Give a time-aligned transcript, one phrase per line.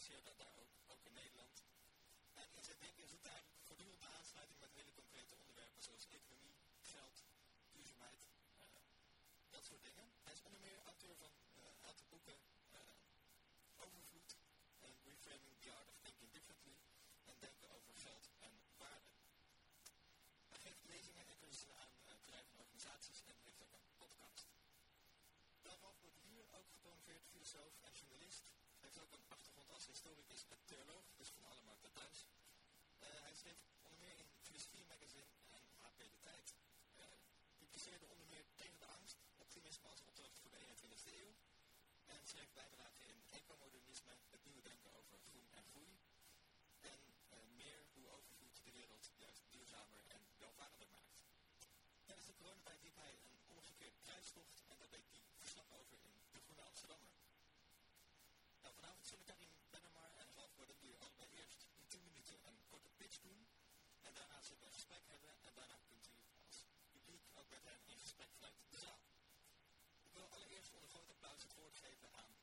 [0.00, 1.62] zie dat daar ook, ook in Nederland.
[2.34, 3.10] En in zijn tijd is
[4.34, 7.24] aansluiting met hele concrete onderwerpen zoals economie, geld,
[7.72, 8.22] duurzaamheid,
[8.56, 8.66] eh,
[9.50, 10.12] dat soort dingen.
[10.22, 12.38] Hij is onder meer auteur van een uh, boeken,
[12.70, 12.80] eh,
[13.76, 14.36] Overvloed
[14.80, 16.76] en Reframing the Art of Thinking Differently
[17.24, 19.10] en Denken over Geld en Waarde.
[20.48, 24.46] Hij geeft lezingen en cursussen aan eh, bedrijven en organisaties en heeft ook een podcast.
[25.62, 28.53] Daarvan wordt hier ook gepromoveerd filosoof en journalist
[28.94, 32.26] het is ook een achtergrond als historicus en theoloog, dus van alle markten thuis.
[32.98, 36.54] Eh, hij schreef onder meer in het Filosofie Magazine en HP De Tijd.
[36.96, 37.04] Uh,
[37.58, 41.34] publiceerde onder meer Tegen de Angst, Optimisme als opdracht voor de 21e eeuw.
[42.06, 42.93] En schreef bijdrage
[64.44, 67.98] als jullie gesprek hebben en eh, daarna kunt u als publiek ook met hen in
[67.98, 69.00] gesprek vanuit de zaal.
[70.02, 72.33] Ik wil allereerst onder groot applaus het woord geven aan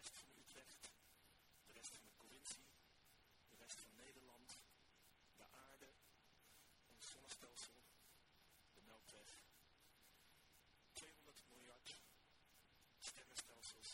[0.00, 0.88] de rest van Utrecht,
[1.66, 2.66] de rest van de provincie,
[3.50, 4.48] de rest van Nederland,
[5.36, 5.90] de aarde,
[6.94, 7.78] ons zonnestelsel,
[8.74, 9.30] de Melkweg.
[10.92, 11.88] 200 miljard
[13.00, 13.90] sterrenstelsels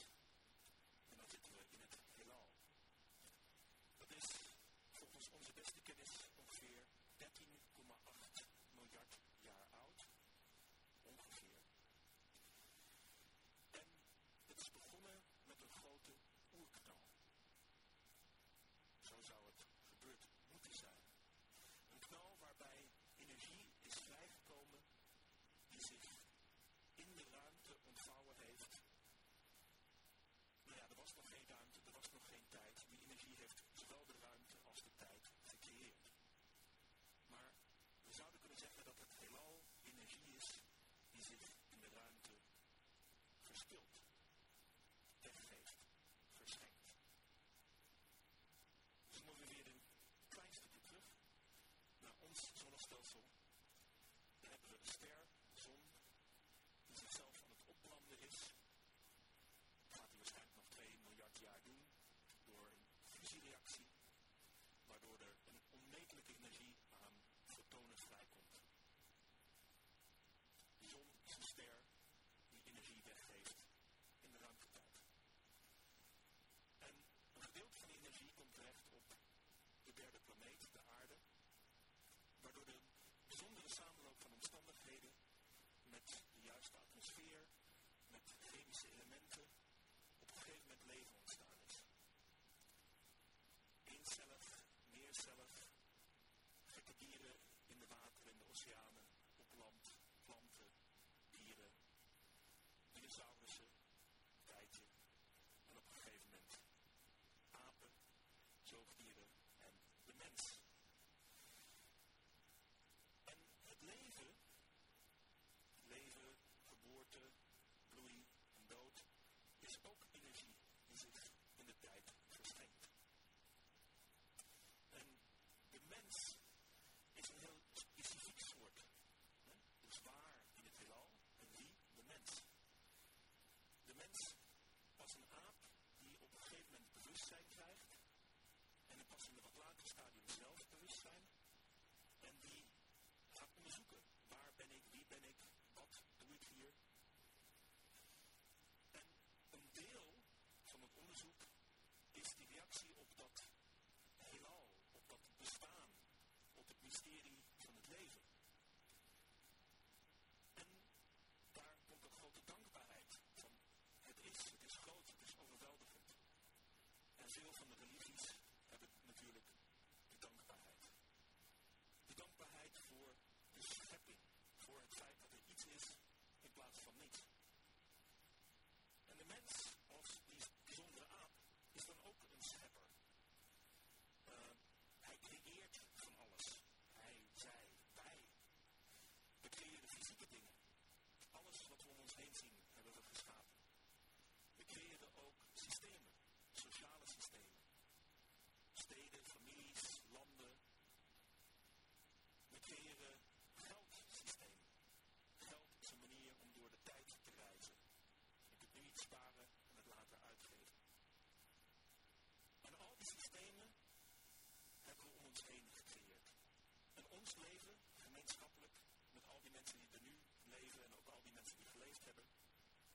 [217.35, 218.73] leven, gemeenschappelijk,
[219.13, 222.05] met al die mensen die er nu leven en ook al die mensen die geleefd
[222.05, 222.25] hebben,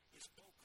[0.10, 0.61] is ook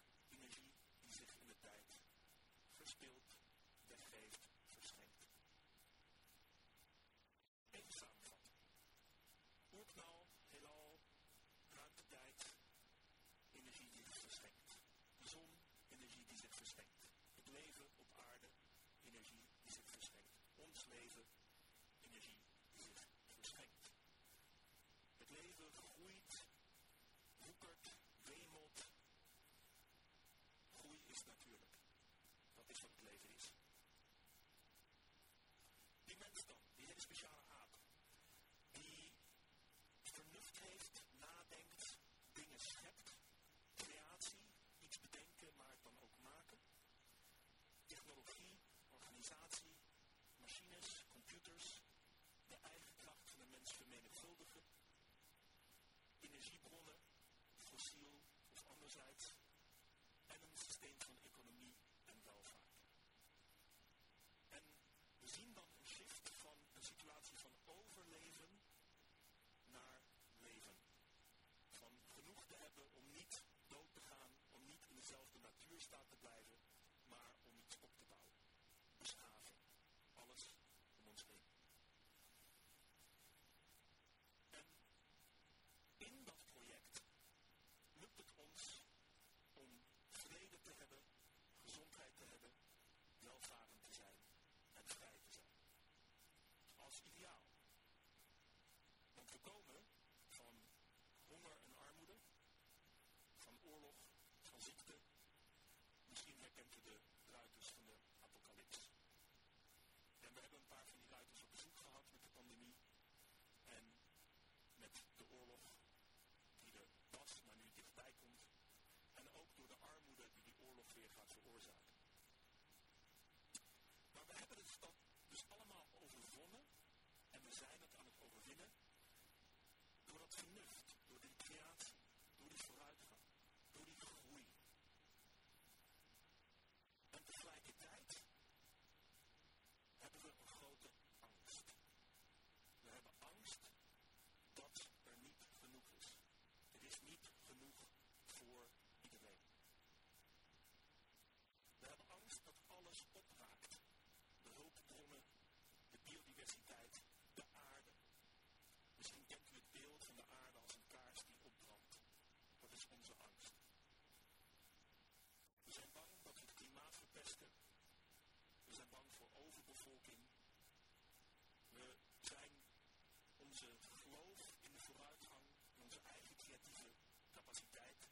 [177.57, 178.06] today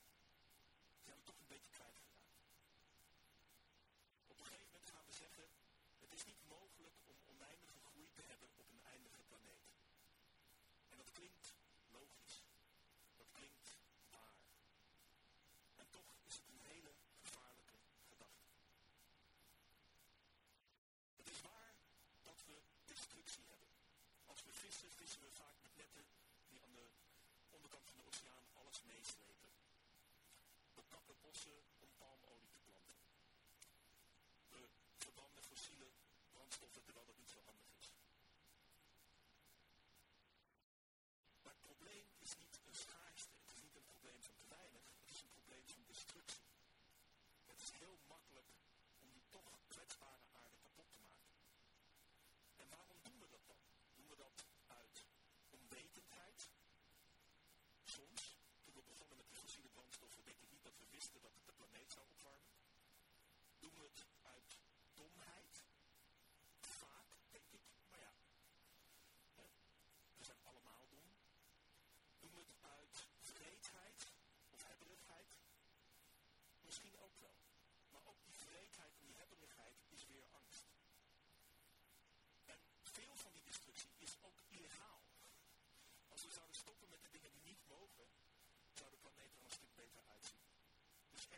[61.04, 61.43] выступок.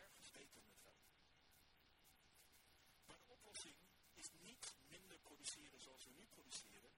[0.03, 0.55] het veld.
[3.05, 3.75] Maar de oplossing
[4.13, 6.91] is niet minder produceren zoals we nu produceren,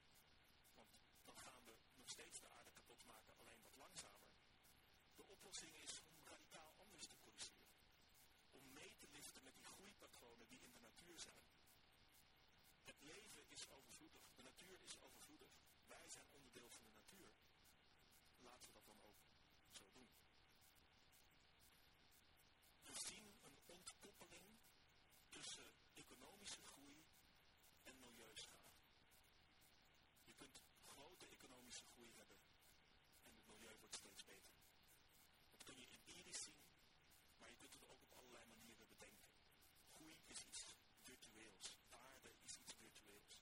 [0.74, 0.90] want
[1.24, 4.30] dan gaan we nog steeds de aarde kapot maken, alleen wat langzamer.
[5.16, 7.78] De oplossing is om radicaal anders te produceren.
[8.52, 11.44] Om mee te liften met die groeipatronen die in de natuur zijn.
[12.84, 15.50] Het leven is overvloedig, de natuur is overvloedig.
[15.88, 16.49] Wij zijn onder
[25.40, 27.04] tussen economische groei
[27.84, 28.80] en milieuschade.
[30.24, 32.38] Je kunt grote economische groei hebben
[33.24, 34.60] en het milieu wordt steeds beter.
[35.52, 36.62] Dat kun je empirisch zien,
[37.38, 39.32] maar je kunt het ook op allerlei manieren bedenken.
[39.96, 40.76] Groei is iets
[41.08, 43.36] virtueels, Aarde is iets virtueels.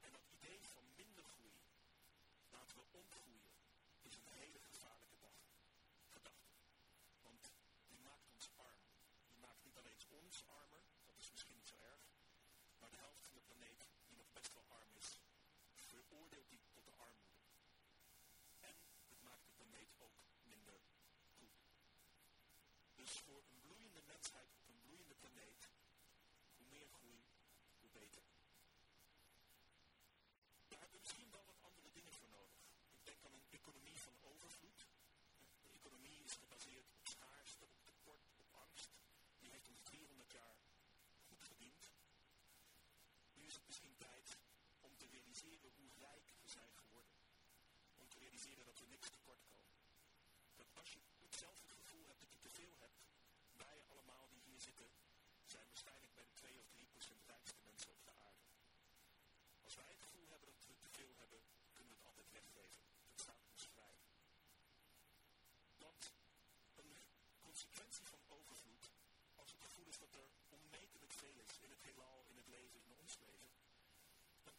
[0.00, 1.58] En dat idee van minder groei
[2.50, 3.49] laten we omgroeien
[13.60, 15.20] make you know, petrol armies,
[15.92, 16.40] where all the
[45.58, 47.14] hoe rijk we zijn geworden.
[47.98, 49.76] Om te realiseren dat we niks tekort komen.
[50.56, 53.00] Dat als je zelf het gevoel hebt dat je teveel hebt,
[53.56, 54.90] wij allemaal die hier zitten,
[55.46, 58.44] zijn waarschijnlijk bij de 2 of 3 procent rijkste mensen op de aarde.
[59.60, 61.40] Als wij het gevoel hebben dat we te veel hebben,
[61.72, 62.80] kunnen we het altijd weggeven.
[63.08, 63.96] Dat staat ons vrij.
[65.78, 66.12] Want
[66.76, 66.96] een
[67.38, 68.90] consequentie van overvloed,
[69.34, 72.80] als het gevoel is dat er onmetelijk veel is in het heelal, in het leven,
[72.84, 73.50] in ons leven,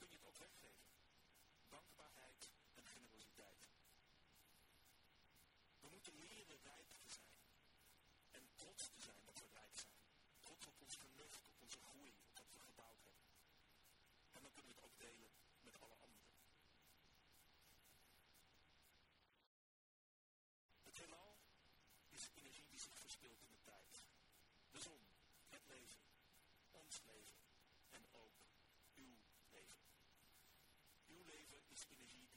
[0.02, 0.91] kun je het ook weggeven.
[31.90, 32.31] Leven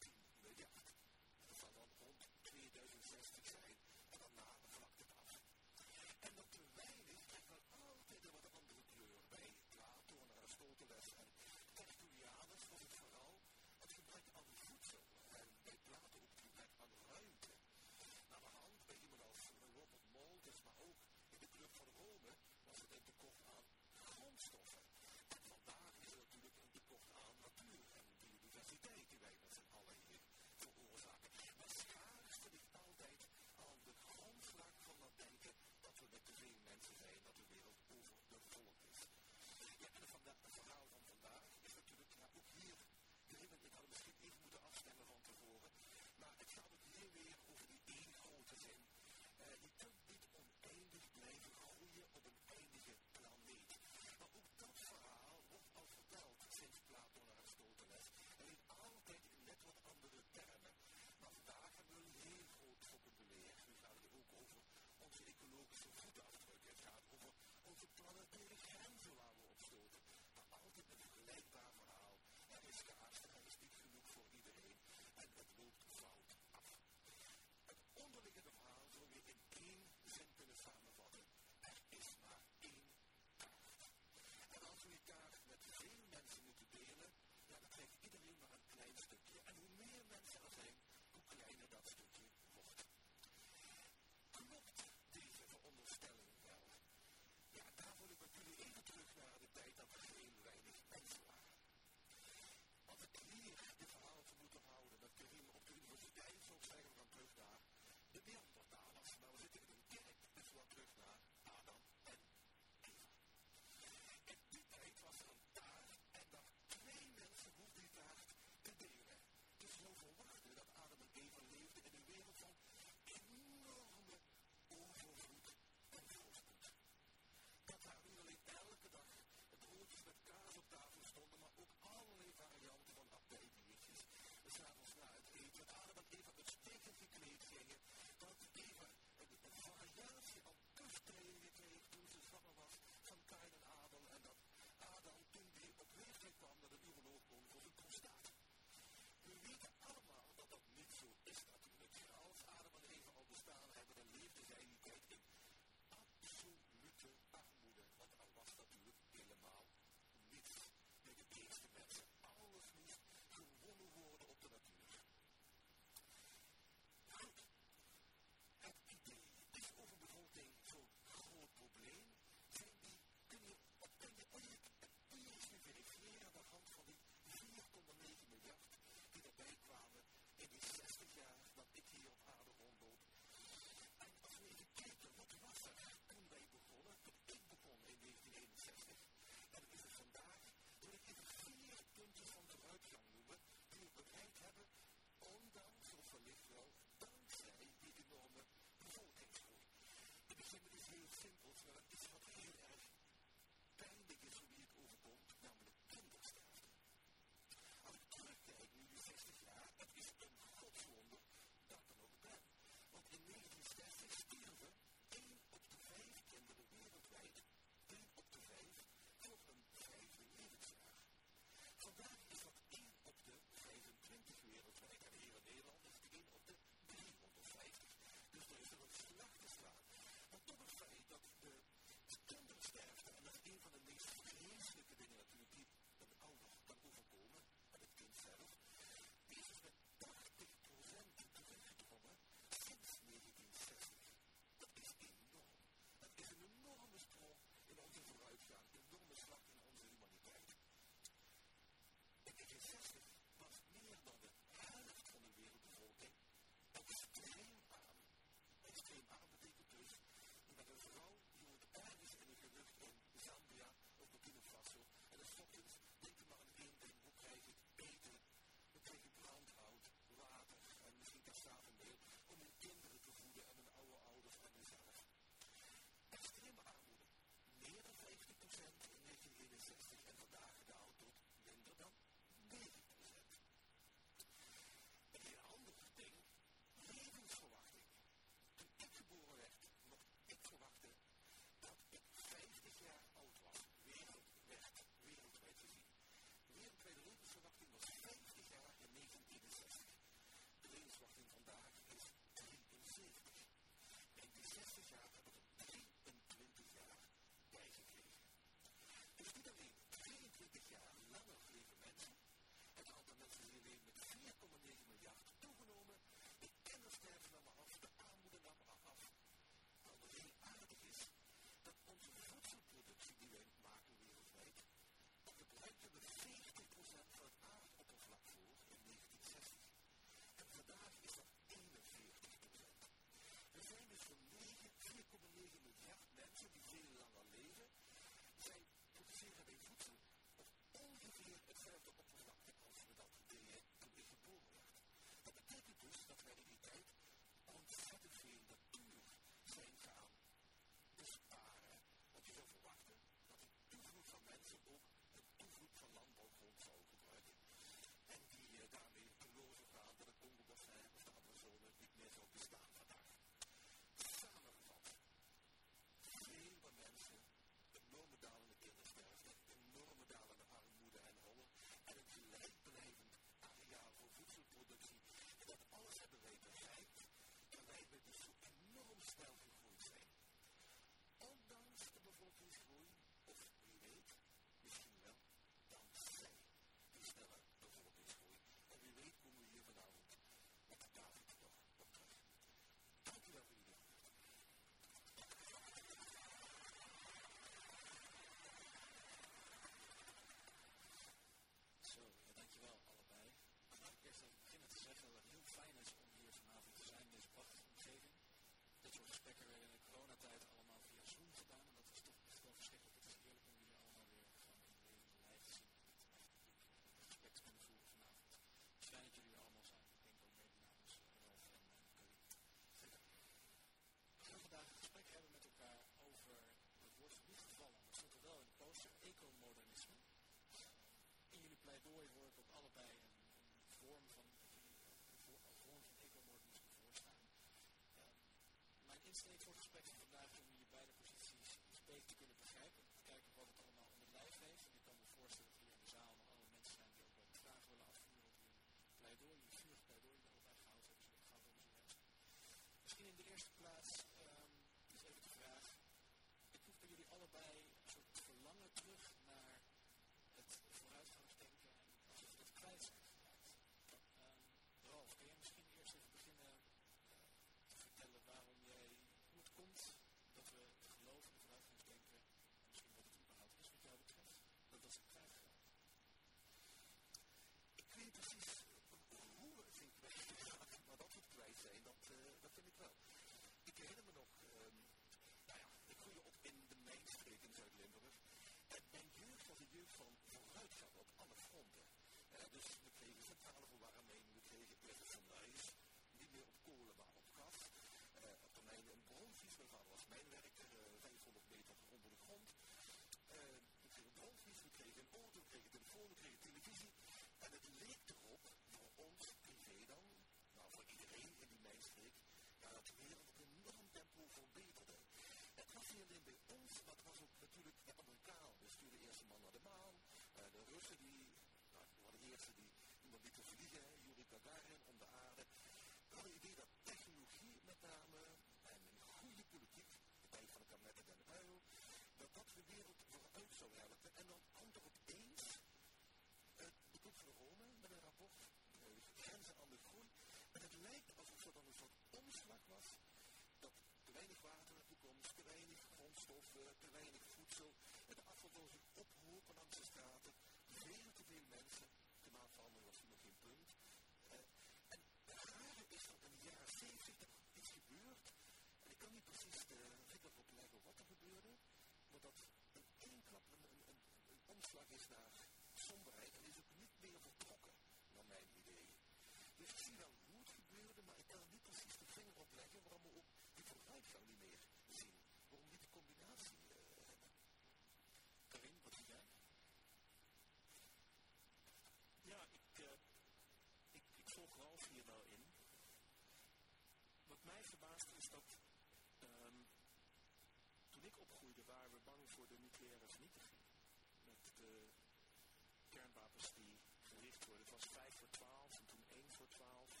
[597.82, 600.00] was 5 voor 12 en toen 1 voor 12.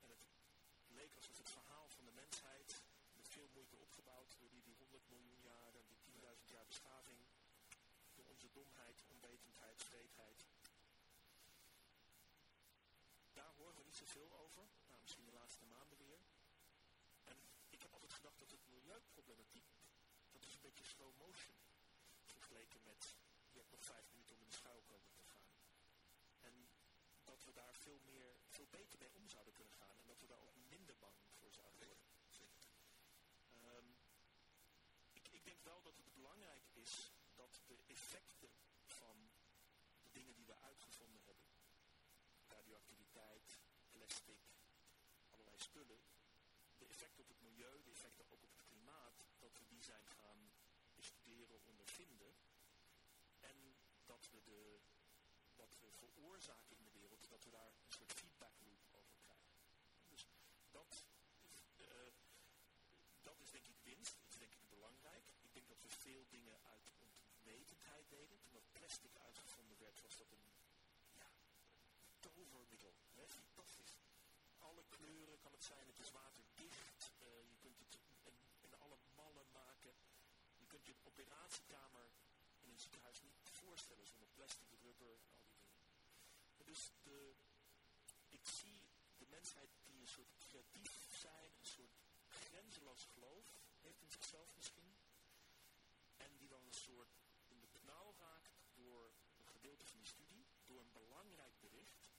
[0.00, 0.22] En het
[0.88, 2.82] leek alsof het verhaal van de mensheid,
[3.16, 7.18] met veel moeite opgebouwd door die, die 100 miljoen jaar en die 10.000 jaar beschaving,
[8.14, 10.46] door onze domheid, onwetendheid, vreedheid.
[13.32, 16.20] Daar horen we niet zoveel over, nou, misschien de laatste maanden weer.
[17.24, 17.38] En
[17.70, 19.70] ik heb altijd gedacht dat het milieuproblematiek,
[20.30, 21.56] dat is een beetje slow motion
[22.24, 23.16] vergeleken met,
[23.52, 24.27] je hebt nog vijf minuten
[27.48, 29.98] we daar veel, meer, veel beter mee om zouden kunnen gaan.
[29.98, 31.98] En dat we daar ook minder bang voor zouden worden.
[33.76, 33.96] Um,
[35.32, 38.50] ik, denk wel dat het belangrijk is dat de effecten
[38.84, 39.30] van
[40.02, 41.46] de dingen die we uitgevonden hebben,
[42.46, 43.58] radioactiviteit,
[43.90, 44.40] plastic,
[45.30, 46.00] allerlei spullen,
[46.78, 50.06] de effecten op het milieu, de effecten ook op het klimaat, dat we die zijn
[50.06, 50.52] gaan
[50.94, 52.34] bestuderen, ondervinden.
[53.40, 54.80] En dat we de
[55.56, 56.87] wat we veroorzaken
[57.28, 59.56] dat we daar een soort feedback loop over krijgen.
[60.08, 60.26] Dus
[60.70, 61.04] dat,
[61.76, 62.12] eh,
[63.22, 65.24] dat is denk ik winst, dat is denk ik belangrijk.
[65.42, 68.40] Ik denk dat we veel dingen uit ontwetendheid deden.
[68.40, 70.46] Toen dat plastic uitgevonden werd, was dat een,
[71.16, 71.30] ja,
[72.20, 72.94] tovermiddel.
[73.14, 73.28] Hè?
[73.28, 73.96] Fantastisch.
[74.58, 77.12] Alle kleuren kan het zijn, het is waterdicht.
[77.18, 77.98] Eh, je kunt het
[78.60, 79.94] in, alle mallen maken.
[80.56, 82.10] Je kunt je een operatiekamer
[82.60, 85.18] in een ziekenhuis niet voorstellen zonder plastic, rubber,
[86.68, 87.34] dus de,
[88.28, 88.80] ik zie
[89.18, 91.96] de mensheid die een soort creatief zijn, een soort
[92.28, 93.46] grenzeloos geloof
[93.80, 94.96] heeft in zichzelf misschien.
[96.16, 100.46] En die dan een soort in de knauw raakt door een gedeelte van die studie,
[100.66, 102.10] door een belangrijk bericht.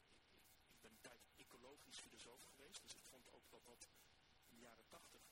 [0.69, 3.87] Ik ben een tijd ecologisch filosoof geweest, dus ik vond ook dat dat
[4.47, 5.23] in de jaren tachtig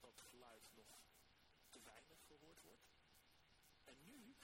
[0.00, 0.98] dat geluid nog
[1.70, 2.90] te weinig gehoord wordt.
[3.84, 4.36] En nu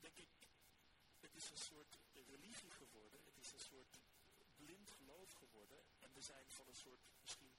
[0.00, 0.28] denk ik,
[1.20, 3.20] het is een soort religie geworden.
[3.24, 4.00] Het is een soort
[4.56, 5.84] blind geloof geworden.
[5.98, 7.52] En we zijn van een soort misschien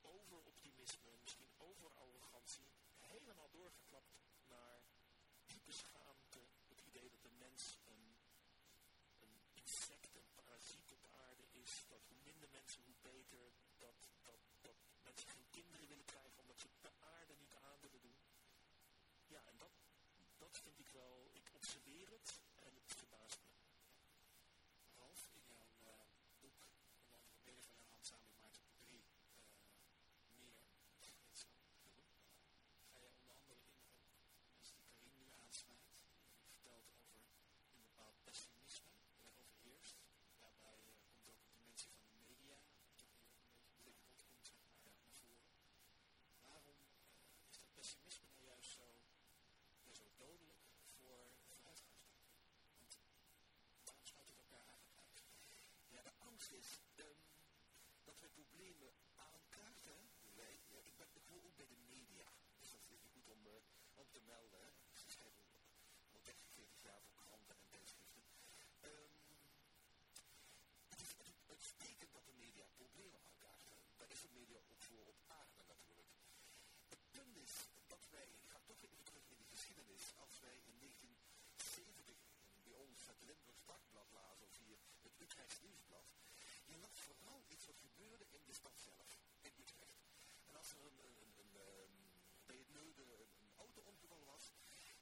[0.00, 4.14] overoptimisme, misschien overarrogantie, helemaal doorgeklapt
[4.48, 4.82] naar
[5.46, 6.40] diepe schaamte.
[6.68, 8.16] Het idee dat de mens een,
[9.20, 11.84] een insect, een parasiet op aarde is.
[11.88, 13.52] Dat hoe minder mensen, hoe beter.
[13.78, 18.00] Dat, dat, dat mensen geen kinderen willen krijgen omdat ze de aarde niet aan willen
[18.00, 18.18] doen.
[19.26, 19.72] Ja, en dat,
[20.38, 23.48] dat vind ik wel, ik observeer het en het verbaast me.
[24.98, 25.96] Ralf, in jouw uh,
[26.40, 26.60] boek,
[27.04, 30.62] onder andere mede van jouw handzameling Maarten Drie, uh, meer,
[31.20, 35.90] heet zo, uh, ga je onder andere in ook mensen die Karin nu aansnijdt,
[36.34, 36.88] die vertelt
[37.60, 39.96] over een bepaald pessimisme dat er overheerst.
[40.44, 42.58] Daarbij uh, komt ook de dimensie van de media,
[42.90, 44.92] toch hier een beetje belicht komt, zeg maar, ja.
[44.98, 45.48] naar voren.
[46.48, 46.78] Waarom
[47.50, 48.86] is dat pessimisme nou juist zo,
[49.86, 50.62] ja, zo dodelijk
[50.96, 52.32] voor vooruitgangsdenken?
[52.78, 52.98] Want
[53.84, 55.18] waarom sluit het elkaar eigenlijk uit?
[56.40, 57.20] Um,
[58.04, 60.10] dat wij problemen aankaarten.
[60.34, 62.28] Wij, ja, ik, ben, ik hoor ook bij de media.
[62.58, 63.52] Dus dat is goed om, uh,
[63.94, 64.66] om te melden.
[64.90, 65.48] Ik schrijf al,
[66.12, 68.22] al 30, 40 jaar voor kranten en tijdschriften.
[68.82, 69.12] Um,
[70.88, 71.14] het is
[71.46, 73.76] uitstekend dat de media problemen aankaarten.
[73.96, 76.10] Daar is de media ook voor op aarde natuurlijk.
[76.88, 77.54] Het punt is
[77.86, 82.16] dat wij, ik ga toch even terug in de geschiedenis, als wij in 1970
[82.64, 86.19] bij ons het Limburgs Dagblad lazen of hier het Utrechts Nieuwsblad,
[86.70, 89.08] je las vooral iets wat gebeurde in de stad zelf,
[89.40, 90.04] in Utrecht.
[90.48, 91.52] En als er een, een, een
[92.46, 93.02] bij het Neude
[93.40, 94.44] een, auto-ongeval was,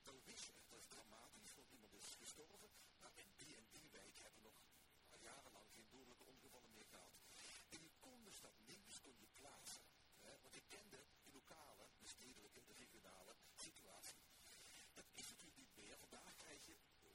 [0.03, 3.89] dan wist je, dat is dramatisch, want iemand is gestorven, maar in die en die
[3.91, 4.57] wijk hebben nog
[5.21, 7.15] jarenlang geen dodelijke ongevallen meer gehad.
[7.71, 9.83] En je kon dus dat nieuws kon je plaatsen.
[10.43, 14.19] Want je kende de lokale, de stedelijke, de regionale situatie.
[14.95, 15.99] Dat is natuurlijk niet meer.
[15.99, 17.11] Vandaag krijg je uh,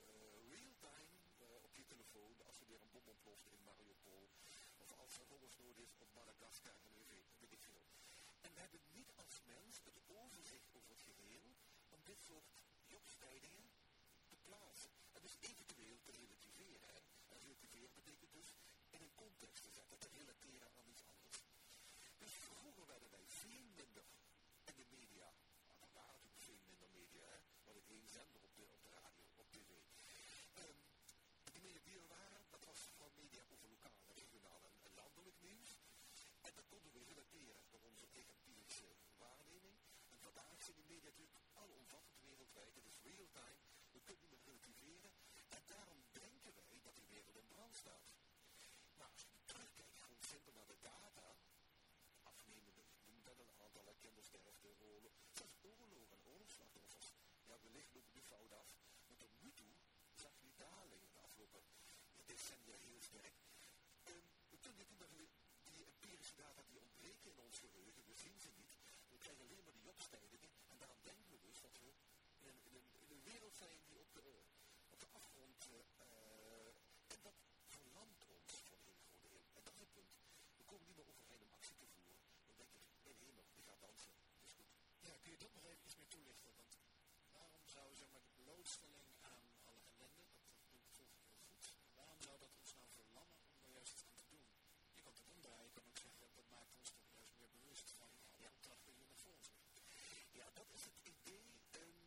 [0.56, 4.03] real-time uh, op je telefoon als er weer een bom ontploft in Mariupol.
[5.04, 7.86] Als er hongersnood is op Madagaskar en weet, ik veel.
[8.42, 11.48] En we hebben niet als mens het overzicht over het geheel
[11.90, 12.50] om dit soort
[12.88, 13.70] jobstijdingen
[14.28, 14.92] te plaatsen.
[15.14, 16.90] En dus eventueel te relativeren.
[17.30, 18.50] En relativeren betekent dus
[18.90, 21.40] in een context te zetten, te relateren aan iets anders.
[22.18, 24.06] Dus vroeger werden wij veel minder
[24.70, 25.28] in de media.
[25.68, 27.40] Nou, er waren natuurlijk veel minder media, hè.
[27.64, 29.70] We hadden één zender op de, op de radio, op tv.
[30.64, 30.80] Um,
[31.54, 35.42] de media die er waren, dat was van media over lokaal, regionaal en, en landelijk
[35.42, 35.72] nieuws.
[36.42, 39.78] En dat we relateren door onze empirische waarneming.
[40.14, 42.76] En vandaag zijn die media natuurlijk alomvattend wereldwijd.
[42.76, 43.60] Het is real-time.
[43.92, 45.12] We kunnen niet meer relativeren.
[45.58, 48.06] En daarom denken wij dat die wereld in brand staat.
[48.98, 51.28] Maar als je terugkijkt, gewoon simpel naar de data,
[52.24, 57.08] afnemende, noem dat een aantal kindersterfte, oorlog, zelfs oorlogen en oorlogsslachtoffers.
[57.48, 58.70] Ja, wellicht lopen die fout af.
[59.08, 59.74] Maar tot nu toe
[60.16, 61.64] zag je die daling de afgelopen
[62.26, 63.36] decennia heel sterk.
[64.10, 68.40] Um, we kunnen niet naar die empirische data die ontbreken in ons geheugen, we zien
[68.40, 68.74] ze niet.
[69.12, 71.90] We krijgen alleen maar die opstijgingen en daarom denken we dus dat we
[72.40, 74.28] in een, in een, in een wereld zijn die op de,
[74.90, 75.80] op de afgrond uh,
[77.14, 79.42] en dat verlamt ons voor een heel groot deel.
[79.58, 80.14] En dat is het punt.
[80.58, 82.18] We komen niet meer overeen om actie te voeren.
[82.46, 84.14] Dan denk ik, in hemel, ik ga dansen.
[84.40, 84.72] Dat is goed.
[85.08, 86.54] Ja, kun je dat nog even iets meer toelichten?
[86.56, 86.74] Want
[87.32, 88.10] waarom zou zeg
[88.82, 88.88] de
[89.32, 90.26] aan alle ellende,
[90.70, 91.12] dat, ik heel
[91.48, 91.66] goed,
[92.00, 94.46] waarom zou dat ons nou verlammen om er juist iets aan te doen?
[94.96, 97.88] Je kan het omdraaien, je kan ook zeggen, dat maakt ons toch juist meer bewust
[98.02, 99.62] van alle opdrachten die naar voren zijn.
[100.40, 101.48] Ja, dat is het idee,
[101.84, 101.98] um,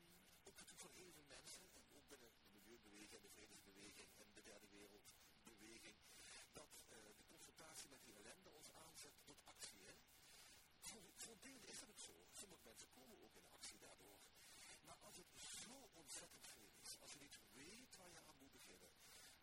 [0.49, 4.29] ook natuurlijk van heel veel mensen, en ook binnen de milieubeweging en de vredesbeweging en
[4.37, 5.97] de derde wereldbeweging,
[6.59, 9.83] dat uh, de confrontatie met die ellende ons aanzet tot actie.
[9.89, 9.95] Hè?
[10.89, 12.14] Voor, voor deel is dat ook zo.
[12.41, 14.19] Sommige mensen komen ook in actie daardoor.
[14.87, 15.31] Maar als het
[15.64, 16.46] zo ontzettend
[16.99, 18.91] als je niet weet waar je aan moet beginnen,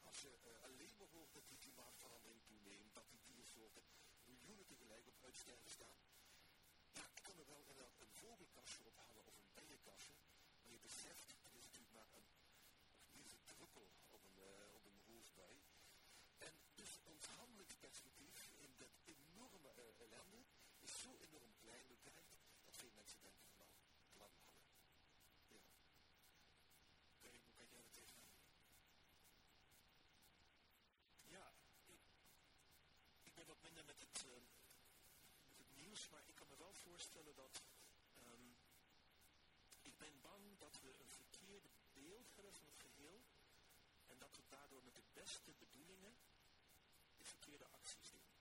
[0.01, 3.83] als je uh, alleen maar hoort dat die klimaatverandering toeneemt, dat die diersoorten
[4.25, 5.99] miljoenen tegelijk op uitsterven staan,
[6.93, 10.13] ja, ik kan er wel een, een vogelkastje ophangen of een bijenkastje,
[10.61, 12.29] maar je beseft, het is natuurlijk maar een,
[13.11, 15.55] niet een druppel op een, uh, op een roofbui.
[16.37, 20.41] En dus ons handelingsperspectief in dat enorme uh, ellende
[20.79, 22.35] is zo enorm klein beperkt,
[22.65, 23.71] dat veel mensen denken van nou,
[24.21, 24.67] lang hangen.
[25.01, 25.11] Ja.
[27.15, 28.37] Oké, hoe kijk jij er tegenaan?
[31.35, 31.53] Ja,
[31.85, 32.01] ik,
[33.23, 34.31] ik ben wat minder met het, uh,
[36.09, 37.61] maar ik kan me wel voorstellen dat
[38.31, 38.55] um,
[39.81, 43.21] ik ben bang dat we een verkeerde beeld hebben van het geheel
[44.07, 46.13] en dat we daardoor met de beste bedoelingen
[47.17, 48.33] de verkeerde acties doen.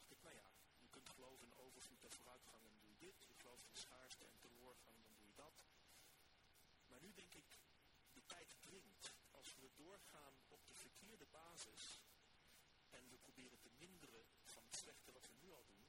[0.00, 3.24] dacht ik, nou ja, je kunt geloven in overvloed en vooruitgang en doe je dit.
[3.24, 5.56] Je gelooft in schaarste en teleurgang, dan doe je dat.
[6.88, 7.50] Maar nu denk ik,
[8.12, 9.12] de tijd dringt.
[9.30, 12.00] Als we doorgaan op de verkeerde basis
[12.90, 15.86] en we proberen te minderen van het slechte wat we nu al doen,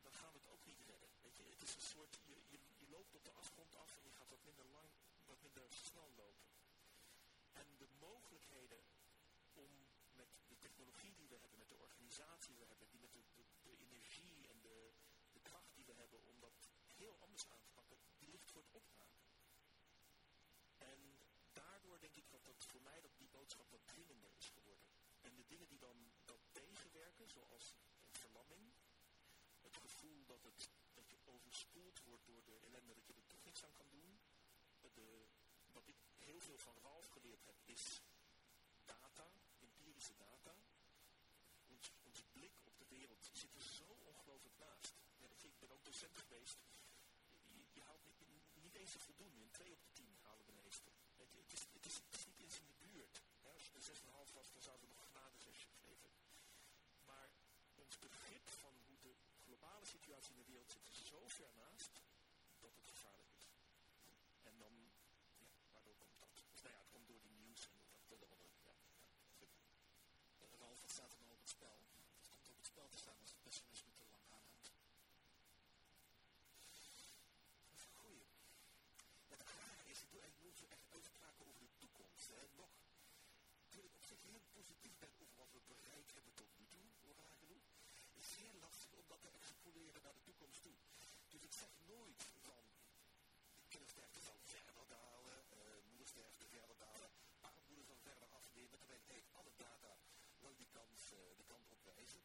[0.00, 1.10] dan gaan we het ook niet redden.
[1.22, 4.04] Weet je, het is een soort, je, je, je loopt op de afgrond af en
[4.04, 4.88] je gaat wat minder lang,
[5.24, 6.48] wat minder snel lopen.
[7.52, 8.82] En de mogelijkheden
[9.52, 9.70] om
[10.12, 13.22] met de technologie die we hebben, met de organisatie die we hebben, die met de,
[13.76, 14.92] energie en de,
[15.32, 18.62] de kracht die we hebben om dat heel anders aan te pakken, die ligt voor
[18.62, 19.26] het opraken.
[20.78, 20.98] En
[21.52, 24.88] daardoor denk ik dat, dat voor mij dat die boodschap wat dringender is geworden.
[25.20, 27.74] En de dingen die dan dat tegenwerken, zoals
[28.10, 28.72] verlamming,
[29.60, 30.68] het gevoel dat, het,
[31.28, 34.20] overspoeld wordt door de ellende, dat je er toch niks aan kan doen.
[34.94, 35.26] De,
[35.72, 38.02] wat ik heel veel van Ralf geleerd heb, is
[38.84, 40.54] data, empirische data.
[41.66, 44.94] Ons, onze blik op de wereld zit er zo ongelooflijk naast.
[45.16, 46.58] Ja, ik ben ook docent geweest.
[47.42, 48.02] Je, je haalt
[48.54, 49.40] niet, eens een voldoende.
[49.40, 50.92] In 2 op de 10 halen de meesten.
[51.16, 53.20] Weet je, het, is, het, is, het is niet eens in de buurt.
[53.42, 53.86] Ja, als je er
[54.28, 56.10] 6,5 was, dan zouden we nog een genadezesje geven.
[57.04, 57.30] Maar
[57.74, 59.14] ons begrip van hoe de
[59.44, 62.00] globale situatie in de wereld zit er zo ver naast
[62.58, 63.46] dat het gevaarlijk is.
[64.42, 64.74] En dan,
[65.38, 66.44] ja, waardoor komt dat?
[66.52, 68.54] Of nou ja, het komt door die nieuws en door dat andere.
[68.64, 68.94] Ja, ja,
[69.40, 69.60] super.
[70.58, 71.78] Ralf, wat staat er nou op het spel?
[72.56, 74.68] Wat spel te staan als het pessimisme te lang aanhoudt?
[77.68, 78.26] Dat is goeie.
[79.32, 82.26] Het rare is, ik nooit zo echt uitspraken over de toekomst.
[82.34, 82.40] Hè.
[82.60, 82.72] Nog,
[83.72, 86.86] toen ik op zich heel positief ben over wat we bereikt hebben tot nu toe,
[87.04, 87.66] hoe raar genoeg,
[88.20, 90.76] is zeer lastig om dat te extrapoleren naar de toekomst toe.
[91.32, 92.64] Dus ik zeg nooit van,
[93.72, 95.58] kindersterkte zal verder dalen, uh,
[95.90, 97.10] moedersterkte verder dalen,
[97.40, 99.92] armoede zal verder afnemen, terwijl eigenlijk alle data
[100.40, 102.22] wel die kant, uh, kant op wijzen.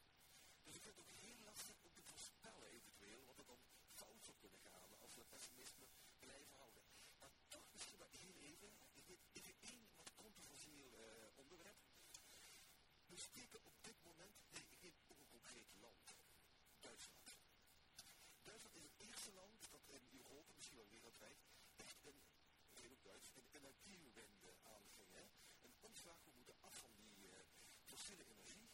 [0.65, 3.61] Dus ik vind het ook heel lastig om te voorspellen eventueel wat er dan
[3.99, 5.85] fout zou kunnen gaan als we pessimisme
[6.25, 6.83] blijven houden.
[7.19, 8.69] Maar toch misschien maar heel even,
[8.99, 11.79] ik weet even één wat controversieel uh, onderwerp.
[13.11, 16.03] We spreken op dit moment, nee, ik neem ook een concreet land,
[16.85, 17.27] Duitsland.
[18.47, 21.39] Duitsland is het eerste land dat in Europa, misschien wel wereldwijd,
[21.75, 22.19] echt een,
[22.79, 25.09] heel ook Duits, een energiewende aanging.
[25.19, 25.23] Hè?
[25.65, 27.33] Een omslag, we moeten af van die uh,
[27.89, 28.67] fossiele energie.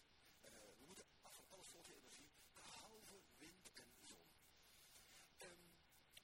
[0.45, 4.27] Uh, we moeten af van alle soorten energie, behalve wind en zon.
[5.47, 5.63] Um,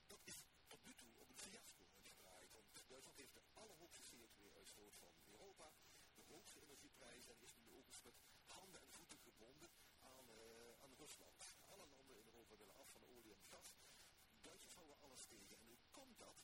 [0.06, 0.36] dat is
[0.72, 5.72] tot nu toe op een fiasco gedraaid, want Duitsland heeft de allerhoogste CO2-uitstoot van Europa,
[6.14, 8.16] de hoogste energieprijzen en is nu ook eens met
[8.46, 9.70] handen en voeten gebonden
[10.00, 11.36] aan, uh, aan Rusland.
[11.72, 13.68] Alle landen in Europa willen af van olie en gas.
[15.06, 15.56] Alles tegen.
[15.58, 16.38] En hoe komt dat?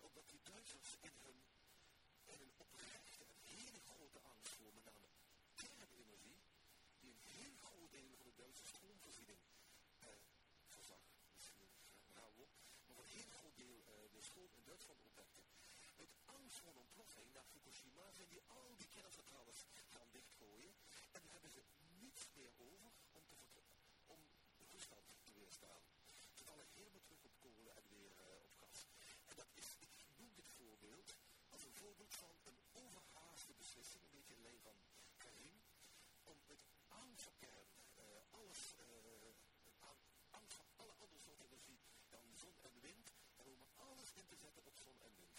[0.00, 1.38] Omdat die Duitsers in hun,
[2.32, 5.08] in hun oprechte en hele grote angst voor met name
[5.56, 6.40] kernenergie,
[7.00, 9.40] die een heel groot deel van de Duitse stroomvoorziening
[9.98, 10.08] eh,
[10.74, 11.04] verzag.
[11.34, 11.70] Misschien
[12.04, 12.50] een rauw op,
[12.86, 15.42] maar een heel groot deel uh, de stroom in Duitsland opwekte.
[15.98, 19.60] Uit angst voor een ontploffing naar Fukushima zijn die al die kerncentrales
[19.92, 20.74] gaan dichtgooien.
[21.12, 21.62] En dan hebben ze
[22.00, 23.62] niets meer over om, te
[24.06, 24.20] om
[24.72, 25.82] Rusland te weerstaan.
[26.34, 28.78] Ze vallen helemaal terug op kolen en weer uh, op gas.
[29.30, 31.14] En dat is, ik noem dit voorbeeld
[31.48, 34.76] als een voorbeeld van een overhaaste beslissing, een beetje in van
[35.16, 35.58] Karim,
[36.24, 39.32] om voor kern, uh, alles, uh,
[40.30, 44.36] angst voor alle andere soorten energie dan zon en wind, en om alles in te
[44.36, 45.38] zetten op zon en wind.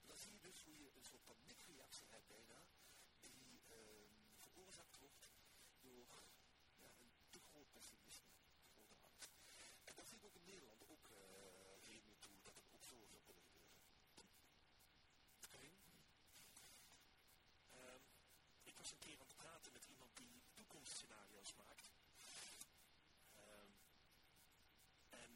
[0.00, 2.60] En dan zie je dus hoe je een soort paniekreactie hebt bijna,
[3.20, 3.78] die uh,
[4.42, 5.22] veroorzaakt wordt
[5.80, 6.06] door
[6.82, 8.34] ja, een te groot pessimisme,
[8.74, 9.30] grote angst.
[9.84, 11.16] En dat zie ik ook in Nederland ook uh,
[11.90, 13.72] redenen toe dat het ook zo zou kunnen gebeuren.
[15.50, 15.76] Karin?
[17.72, 17.98] Uh,
[18.62, 21.90] ik was een keer aan het praten met iemand die toekomstscenario's maakt.
[23.36, 23.68] Uh,
[25.22, 25.32] en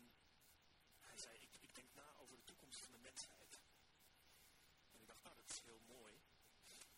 [1.00, 2.44] hij zei, ik, ik denk na over de
[3.08, 6.14] En ik dacht, nou dat is heel mooi.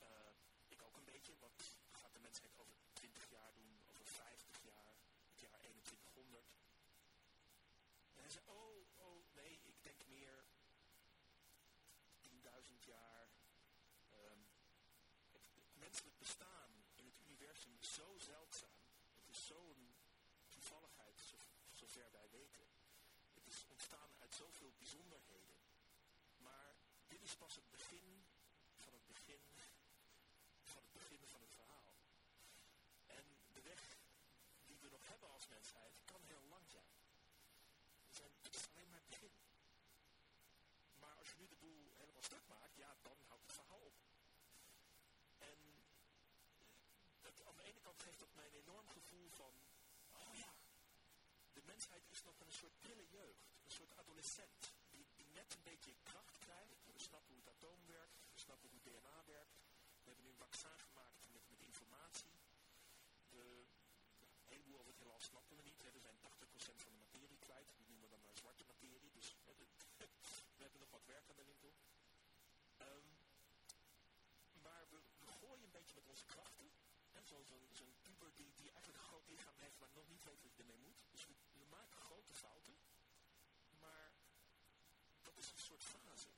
[0.02, 0.32] Uh,
[0.68, 4.94] ik ook een beetje, wat gaat de mensheid over 20 jaar doen, over 50 jaar,
[5.30, 6.56] het jaar 2100.
[8.14, 10.44] En hij zei, oh, oh, nee, ik denk meer
[12.22, 13.28] 10.000 jaar.
[14.12, 14.48] Um,
[15.32, 18.80] het, het menselijk bestaan in het universum is zo zeldzaam.
[19.18, 19.94] Het is zo'n
[20.48, 21.36] toevalligheid, zo,
[21.72, 22.66] zover wij weten.
[23.34, 25.49] Het is ontstaan uit zoveel bijzonderheden.
[27.30, 28.24] Is pas het begin
[28.76, 29.42] van het begin
[30.62, 31.92] van het begin van het verhaal.
[33.06, 33.82] En de weg
[34.66, 36.92] die we nog hebben als mensheid kan heel lang zijn.
[38.06, 38.32] We zijn
[38.72, 39.34] alleen maar het begin.
[40.98, 43.98] Maar als je nu de boel helemaal stuk maakt, ja, dan houdt het verhaal op.
[45.38, 45.58] En
[47.20, 49.52] dat, aan de ene kant geeft dat mij een enorm gevoel van,
[50.12, 50.52] oh ja,
[51.64, 54.79] mensheid is nog een soort prille jeugd, een soort adolescent,
[55.40, 56.86] net een beetje kracht krijgt.
[56.96, 59.56] We snappen hoe het atoom werkt, we snappen hoe DNA werkt.
[60.02, 62.34] We hebben nu een vaccin gemaakt met, met informatie.
[63.28, 63.42] De,
[64.18, 65.82] een heleboel over het heelal snappen we niet.
[65.82, 65.90] Hè.
[65.92, 69.10] We zijn 80% van de materie kwijt, die noemen we dan maar zwarte materie.
[69.18, 69.36] Dus
[70.56, 71.72] we hebben nog wat werk aan de winkel.
[72.78, 73.08] Um,
[74.62, 74.98] maar we,
[75.40, 76.70] gooien een beetje met onze krachten.
[77.24, 80.54] Zo'n zo puber die, die eigenlijk een groot lichaam heeft, maar nog niet weet wat
[80.54, 80.98] je ermee moet.
[81.10, 82.76] Dus we maken grote fouten.
[83.78, 84.12] Maar
[85.22, 86.28] dat is een fase.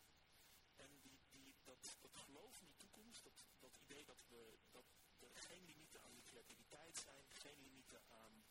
[0.76, 4.84] En die, die, dat, dat geloof in die toekomst, dat, dat idee dat, we, dat
[5.20, 8.44] er geen limieten aan die creativiteit zijn, geen limieten aan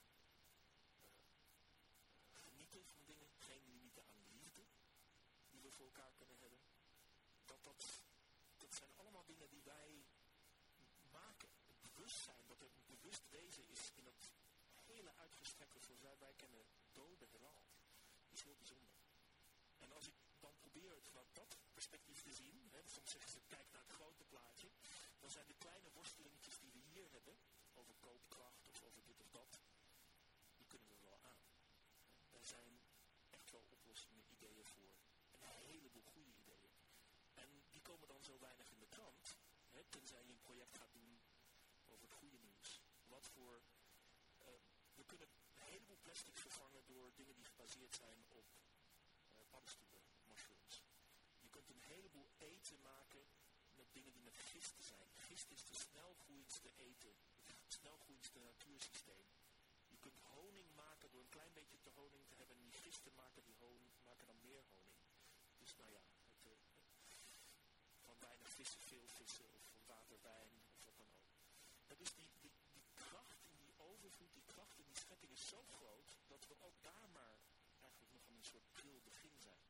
[0.95, 1.11] uh,
[2.43, 4.63] genieten van dingen, geen limieten aan liefde
[5.49, 6.59] die we voor elkaar kunnen hebben.
[7.45, 7.83] Dat, dat,
[8.57, 10.05] dat zijn allemaal dingen die wij
[11.11, 11.49] maken.
[11.67, 14.31] Het bewustzijn dat er een bewust wezen is in het
[14.85, 17.63] hele uitgestrekte, zoals wij kennen, dode heelal,
[18.29, 18.89] is heel bijzonder.
[19.79, 20.20] En als ik
[20.89, 24.69] vanuit dat perspectief te zien, hè, soms zeggen ze kijk naar het grote plaatje,
[25.19, 27.37] dan zijn de kleine worstelingetjes die we hier hebben,
[27.73, 29.59] over koopkracht of over dit of dat,
[30.57, 31.45] die kunnen we wel aan.
[32.29, 32.79] Daar zijn
[33.29, 34.93] echt wel oplossingen, ideeën voor.
[35.31, 36.71] En een heleboel goede ideeën.
[37.33, 39.35] En die komen dan zo weinig in de krant,
[39.69, 41.19] hè, tenzij je een project gaat doen
[41.85, 42.81] over het goede nieuws.
[43.07, 43.61] Wat voor.
[44.39, 44.45] Uh,
[44.95, 48.45] we kunnen een heleboel plastic vervangen door dingen die gebaseerd zijn op
[49.35, 50.70] uh, paddenstoelen, mushrooms.
[51.65, 53.23] Kunt een heleboel eten maken
[53.75, 55.09] met dingen die met gisten zijn.
[55.15, 57.13] Gist is de snelgroeiendste eten,
[57.63, 59.27] het snelgroeiendste natuursysteem.
[59.89, 63.13] Je kunt honing maken door een klein beetje te honing te hebben en die gisten
[63.15, 65.01] maken die honing, maken dan meer honing.
[65.57, 66.51] Dus nou ja, het, uh,
[68.05, 71.31] van weinig vissen veel vissen of van water wijn of wat dan ook.
[71.87, 72.51] Maar dus die, die,
[72.93, 76.77] kracht in die overvloed, die kracht in die schepping is zo groot dat we ook
[76.81, 77.37] daar maar
[77.81, 79.63] eigenlijk nog een soort pril begin zijn.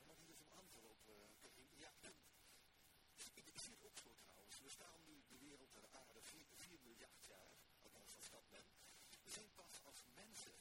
[0.00, 1.00] En mag ik even een antwoord op?
[1.08, 1.14] Uh,
[1.84, 1.92] ja,
[3.34, 4.10] ik, ik zie het ook zo
[4.76, 5.04] trouwens.
[5.06, 7.52] We staan nu de wereld en de aarde 4 miljard jaar,
[7.82, 8.66] althans dat schat men.
[9.24, 10.56] We zijn pas als mensen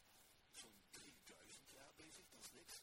[0.61, 2.73] zo'n 3000 jaar bezig, dat is niks.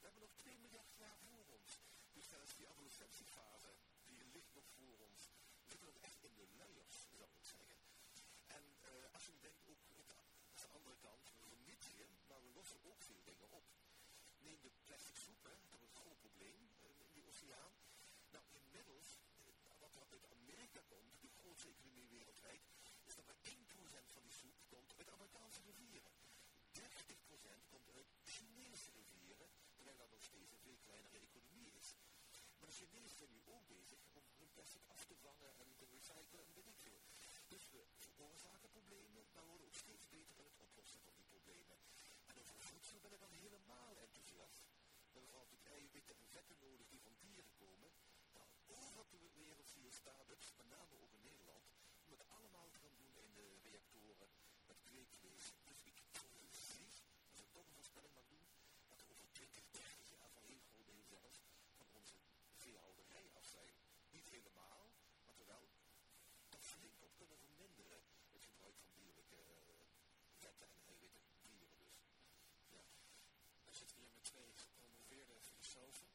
[0.00, 1.70] We hebben nog 2 miljard jaar voor ons.
[2.12, 3.70] Dus zelfs die adolescentiefase,
[4.06, 5.20] die ligt nog voor ons.
[5.64, 7.78] We zitten nog echt in de luiers, zou ik zeggen.
[8.46, 9.82] En uh, als je denkt ook,
[10.56, 13.66] aan de andere kant, we vernietigen, maar we lossen ook veel dingen op.
[14.38, 17.72] Neem de plastic soep, hè, dat is een groot probleem uh, in die oceaan.
[32.72, 36.44] als je weer nu ook bezig om hun plastic af te vangen en te recyclen
[36.46, 37.02] en weet ik veel.
[37.48, 41.76] Dus we veroorzaken problemen, maar worden ook steeds beter in het oplossen van die problemen.
[42.26, 44.62] En over voedsel ben ik dan helemaal enthousiast.
[44.64, 47.90] We hebben vooral eiwitten en vetten nodig die van dieren komen.
[48.36, 51.11] Nou, overal de wereld zie je Starbucks, met name ook
[75.72, 76.11] sofa.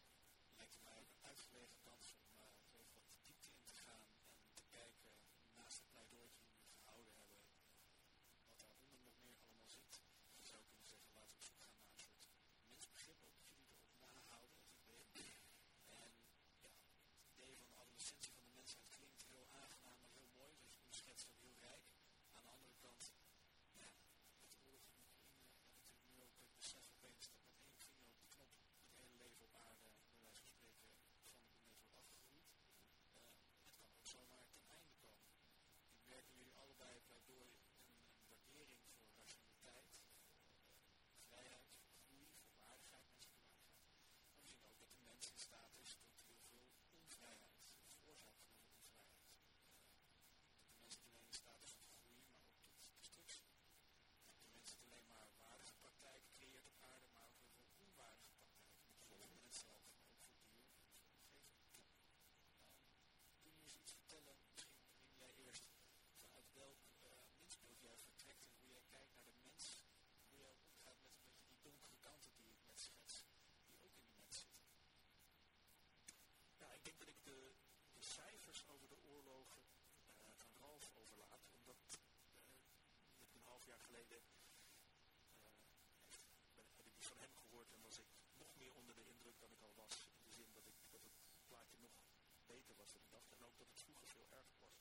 [92.95, 94.79] en ook dat het vroeger veel erger was.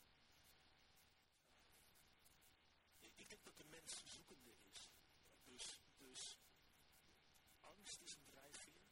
[3.00, 4.90] Ik denk dat de mens zoekende is.
[5.44, 6.36] Dus, dus
[7.60, 8.82] angst is een drijfveer.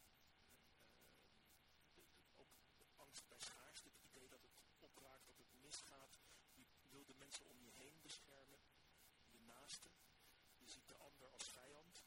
[1.96, 2.02] Uh,
[2.38, 6.18] ook angst bij schaarste, het idee dat het opraakt, dat het misgaat.
[6.54, 8.60] Je wil de mensen om je heen beschermen,
[9.30, 9.90] je naasten,
[10.58, 12.02] Je ziet de ander als vijand.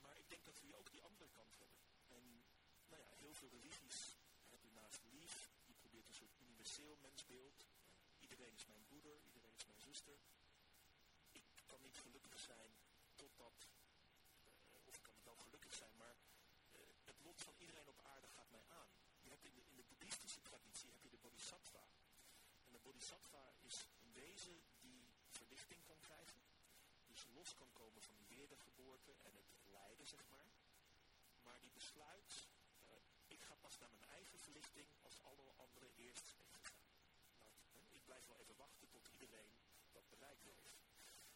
[0.00, 1.80] Maar ik denk dat we ook die andere kant hebben.
[2.08, 2.44] En
[2.88, 4.11] nou ja, heel veel religies
[9.92, 12.72] Ik kan niet gelukkig zijn
[13.16, 13.66] totdat,
[14.46, 16.16] uh, of ik kan wel gelukkig zijn, maar
[16.72, 18.88] uh, het lot van iedereen op aarde gaat mij aan.
[19.22, 21.84] Je hebt in de, in de boeddhistische traditie heb je de bodhisattva.
[22.66, 26.42] En de bodhisattva is een wezen die verlichting kan krijgen.
[27.06, 30.46] Dus los kan komen van die wedergeboorte en het lijden, zeg maar.
[31.42, 32.48] Maar die besluit,
[32.80, 32.88] uh,
[33.26, 36.88] ik ga pas naar mijn eigen verlichting als alle anderen eerst heeft gegaan.
[37.38, 37.52] Nou,
[37.90, 39.52] ik blijf wel even wachten tot iedereen
[39.92, 40.70] dat bereikt heeft.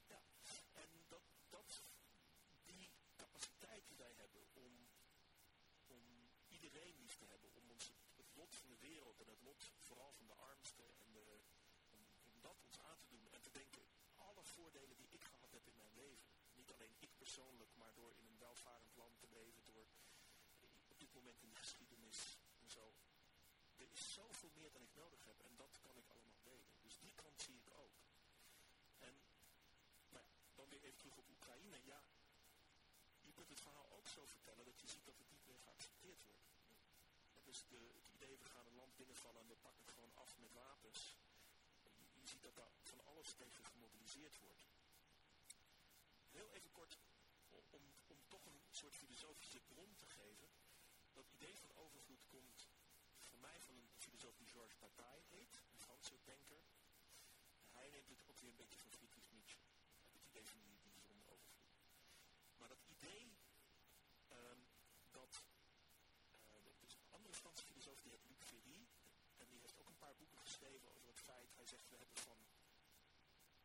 [0.06, 0.22] Ja,
[0.72, 1.82] en dat, dat
[2.64, 4.88] die capaciteit die wij hebben om,
[5.86, 6.02] om
[6.48, 9.62] iedereen lief te hebben, om ons het, het lot van de wereld en het lot
[9.78, 11.26] vooral van de armsten en de,
[11.92, 13.82] om, dat ons aan te doen en te denken,
[14.16, 18.12] alle voordelen die ik gehad heb in mijn leven, niet alleen ik persoonlijk, maar door
[18.16, 19.86] in een welvarend land te leven, door
[20.88, 22.94] op dit moment in de geschiedenis en zo.
[23.76, 26.74] Er is zoveel meer dan ik nodig heb en dat kan ik allemaal delen.
[26.82, 27.94] Dus die kant zie ik ook.
[28.98, 29.14] En
[30.08, 30.24] nou
[30.54, 31.78] dan weer even terug op Oekraïne.
[31.84, 32.02] Ja,
[33.20, 36.22] je kunt het verhaal ook zo vertellen dat je ziet dat het niet meer geaccepteerd
[36.22, 36.55] wordt.
[37.46, 40.36] Dus de, het idee, we gaan een land binnenvallen en we pakken het gewoon af
[40.38, 41.16] met wapens.
[42.14, 44.64] Je, ziet dat daar van alles tegen gemobiliseerd wordt.
[46.30, 46.98] Heel even kort,
[47.70, 50.48] om, om toch een soort filosofische bron te geven.
[51.12, 52.68] Dat idee van overvloed komt
[53.20, 56.62] voor mij van een filosoof die Georges Bataille heet, een Franse denker.
[57.70, 59.60] Hij neemt het ook weer een beetje van Friedrich Nietzsche.
[60.12, 61.74] Het idee van die, die zonder overvloed.
[62.56, 63.36] Maar dat idee
[64.32, 64.66] um,
[65.10, 65.44] dat.
[66.50, 68.88] Uh, er is een andere Franse filosoof die heet Luc Ferry.
[69.36, 71.54] En die heeft ook een boeken geschreven over het feit.
[71.54, 72.38] Hij zegt: We hebben van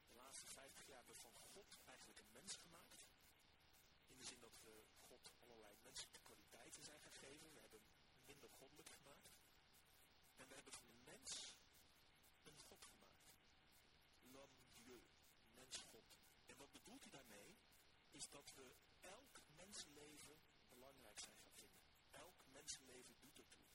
[0.07, 2.97] de laatste 50 jaar van God eigenlijk een mens gemaakt.
[4.07, 7.53] In de zin dat we God allerlei menselijke kwaliteiten zijn gegeven.
[7.53, 7.81] We hebben
[8.25, 9.29] minder goddelijk gemaakt.
[10.35, 11.55] En we hebben van de mens
[12.43, 13.29] een God gemaakt.
[14.21, 15.01] L'homme Dieu,
[15.49, 16.09] mens-God.
[16.45, 17.57] En wat bedoelt hij daarmee?
[18.11, 20.37] Is dat we elk mensenleven
[20.69, 21.85] belangrijk zijn gaan vinden.
[22.11, 23.70] Elk mensenleven doet ertoe.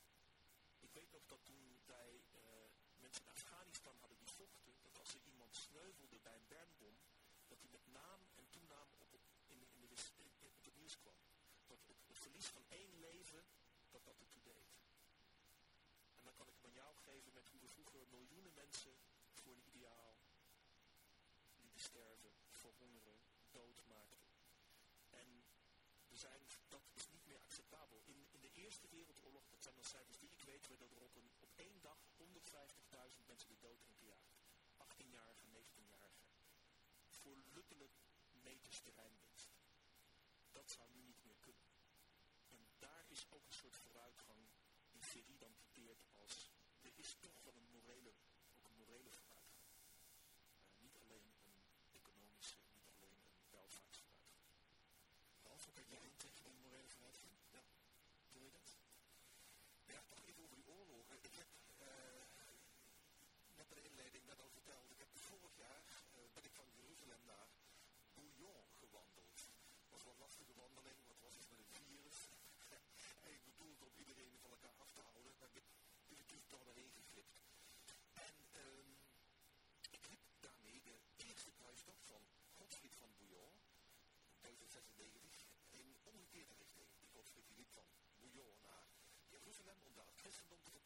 [0.97, 2.41] Weet nog dat toen wij uh,
[2.95, 6.97] mensen in Afghanistan hadden die vochten, dat als er iemand sneuvelde bij een bermbom,
[7.47, 10.97] dat hij met naam en toenaam op het, in, in de, in, op het nieuws
[10.97, 11.19] kwam.
[11.65, 13.45] Dat het, het verlies van één leven,
[13.89, 14.69] dat dat ertoe deed.
[16.15, 18.97] En dan kan ik het aan jou geven met hoe we vroeger miljoenen mensen
[19.33, 20.17] voor een ideaal
[21.55, 23.19] lieten sterven, verhongeren,
[23.51, 24.31] doodmaakten.
[25.09, 25.43] En
[26.07, 28.01] we zijn, dat is niet meer acceptabel.
[28.05, 29.26] In, in de Eerste Wereldoorlog,
[29.67, 33.57] zijn dan cijfers die ik weet, werden er op, een, één dag 150.000 mensen de
[33.59, 34.35] dood ingejaagd.
[34.77, 36.35] 18-jarigen, 19-jarigen.
[37.09, 37.95] Voor luttelijk
[38.31, 39.49] meters terreinwinst.
[40.51, 41.69] Dat zou nu niet meer kunnen.
[42.49, 44.47] En daar is ook een soort vooruitgang
[44.91, 45.55] die Ferry dan
[46.15, 46.51] als
[46.81, 48.13] er is toch wel een morele,
[48.57, 49.11] ook een morele
[70.07, 72.17] wat een lastige wandeling, wat het was iets met een virus.
[73.25, 75.67] en ik bedoelde om iedereen van elkaar af te houden, maar ik
[76.07, 76.93] ben natuurlijk door naar heen.
[78.27, 78.89] En ehm,
[79.97, 82.23] ik heb daarmee de eerste kruistocht van
[82.57, 83.55] Godfried van Bouillon,
[84.41, 86.89] 1096, in omgekeerde richting.
[86.99, 87.87] Die Godfried van
[88.19, 88.87] Bouillon naar
[89.29, 90.76] Jeruzalem om daar het christendom te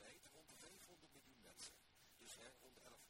[0.00, 1.74] wereldwijd rond 500 miljoen mensen.
[2.18, 3.09] Dus hè, rond 1100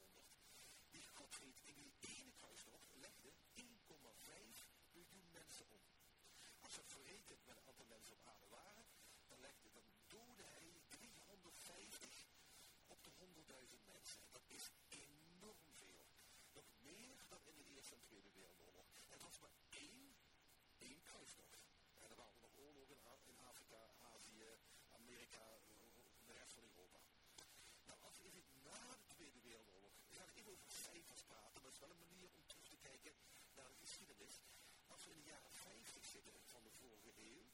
[35.00, 37.44] als we in de jaren 50 zitten van de vorige eeuw,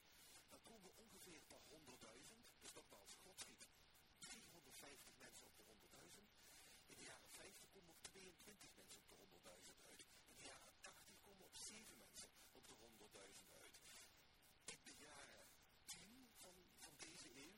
[0.50, 1.78] dan komen we ongeveer per 100.000,
[2.62, 3.62] dus dat God schiet
[4.18, 6.26] 350 mensen op de 100.000.
[6.90, 10.02] In de jaren 50 komen op 22 mensen op de 100.000 uit.
[10.30, 13.76] In de jaren 80 komen op 7 mensen op de 100.000 uit.
[14.66, 15.46] In de jaren
[15.84, 16.54] 10 van,
[17.06, 17.56] deze eeuw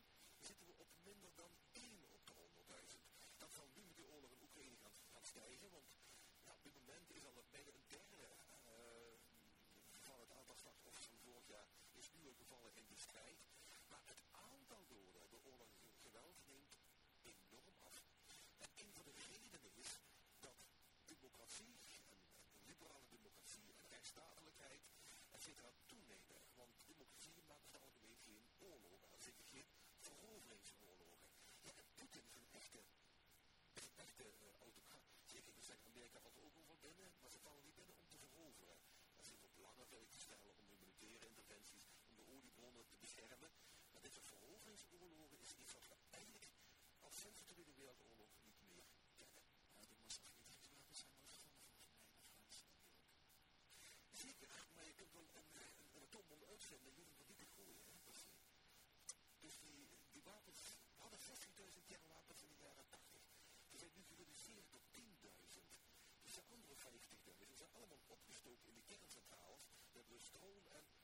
[0.49, 3.01] zitten we op minder dan 1 op de 100.000.
[3.39, 5.98] Dat zal nu de oorlog in Oekraïne gaan, gaan stijgen, want
[11.49, 13.39] Is nu een gevallen in de strijd.
[13.89, 16.77] Maar het aantal doden de oorlog en geweld neemt
[17.23, 17.97] enorm af.
[18.59, 19.91] En een van de redenen is
[20.41, 20.57] dat
[21.05, 21.75] democratie,
[22.13, 24.83] een, liberale democratie, en rechtsstatelijkheid,
[25.31, 26.41] et cetera, toenemen.
[26.55, 29.13] Want democratie maakt het algemeen geen oorlogen.
[29.13, 29.67] Er zitten geen
[29.99, 31.29] veroveringsoorlogen.
[31.63, 32.81] Ja, en Poetin is een echte,
[33.75, 35.07] een echte uh, autocraat.
[35.25, 38.19] Zeker, we zeggen Amerika valt ook over binnen, maar ze vallen niet binnen om te
[38.19, 38.77] veroveren.
[39.17, 40.55] Dat zit op lange werk te stellen,
[43.93, 46.47] maar deze verhogingsoorlogen is iets wat we eigenlijk
[47.01, 48.85] al sinds de Tweede Wereldoorlog niet meer
[49.17, 49.45] kennen.
[49.75, 52.79] Ja, die massavernietigingswapens zijn nooit gevonden volgens mij in Afghanistan.
[54.25, 57.51] Zeker, maar je kunt wel een, een, een atoombom uitzenden, je hoeft hem niet te
[57.57, 57.87] gooien.
[59.45, 60.61] Dus, die, die wapens,
[60.95, 63.23] we hadden 16.000 kernwapens in de jaren 80.
[63.71, 65.03] Die zijn nu gereduceerd tot 10.000
[66.23, 69.63] Dus de andere 50.000 zijn allemaal opgestoken in de kerncentrales.
[69.93, 70.98] We hebben stroom en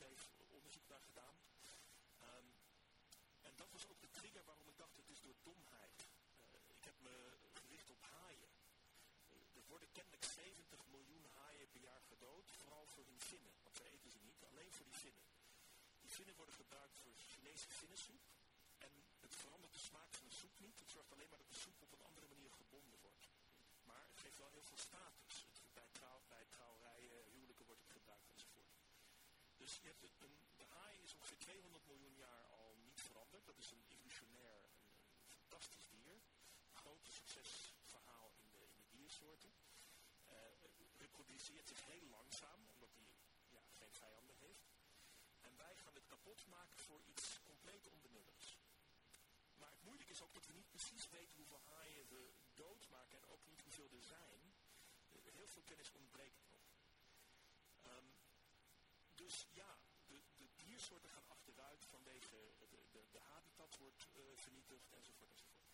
[0.00, 1.36] steeds onderzoek naar gedaan.
[2.18, 2.48] Ehm,
[3.42, 5.98] en dat was ook de trigger waarom ik dacht, het is door domheid.
[6.50, 7.16] Eh, ik heb me
[7.52, 8.50] gericht op haaien.
[9.28, 13.52] Eh, er worden kennelijk 70 miljoen haaien per jaar gedood, vooral voor hun zinnen.
[13.62, 15.24] Want ze eten ze niet, alleen voor die zinnen.
[16.00, 18.22] Die zinnen worden gebruikt voor Chinese zinnensoep.
[18.78, 20.78] En het verandert de smaak van de soep niet.
[20.78, 23.28] Het zorgt alleen maar dat de soep op een andere manier gebonden wordt.
[23.84, 25.29] Maar het geeft wel heel veel status.
[29.70, 29.82] Dus
[30.56, 33.46] de haai is ongeveer 200 miljoen jaar al niet veranderd.
[33.46, 36.14] Dat is een evolutionair, een, fantastisch dier.
[36.14, 39.52] Een groot succesverhaal in de, diersoorten.
[40.28, 40.34] Uh,
[40.98, 43.06] reproduceert zich heel langzaam, omdat hij
[43.48, 44.70] ja, geen vijanden heeft.
[45.40, 48.58] En wij gaan het kapot maken voor iets compleet onbenulligs.
[49.56, 53.26] Maar het moeilijke is ook dat we niet precies weten hoeveel haaien we doodmaken en
[53.26, 54.54] ook niet hoeveel er zijn.
[55.12, 56.49] Eh, heel veel kennis ontbreekt
[59.24, 64.90] dus ja, de, de diersoorten gaan achteruit vanwege de, de, de habitat wordt eh, vernietigd
[64.90, 65.68] enzovoort enzovoort.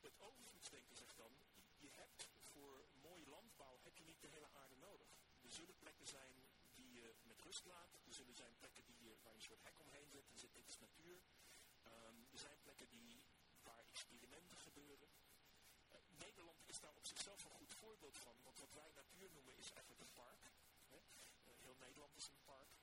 [0.00, 1.32] Het overvloedsdenken zegt dan,
[1.78, 5.08] je hebt voor mooie landbouw heb je niet de hele aarde nodig.
[5.42, 6.34] Er zullen plekken zijn
[6.74, 9.62] die je met rust laat, er zullen zijn plekken die je, waar je een soort
[9.62, 11.20] hek omheen zet en zit dit is natuur.
[11.82, 13.22] Ehm, er zijn plekken die,
[13.62, 15.08] waar experimenten gebeuren.
[15.88, 19.56] Eh, Nederland is daar op zichzelf een goed voorbeeld van, want wat wij natuur noemen
[19.56, 20.59] is eigenlijk een park
[22.28, 22.74] park.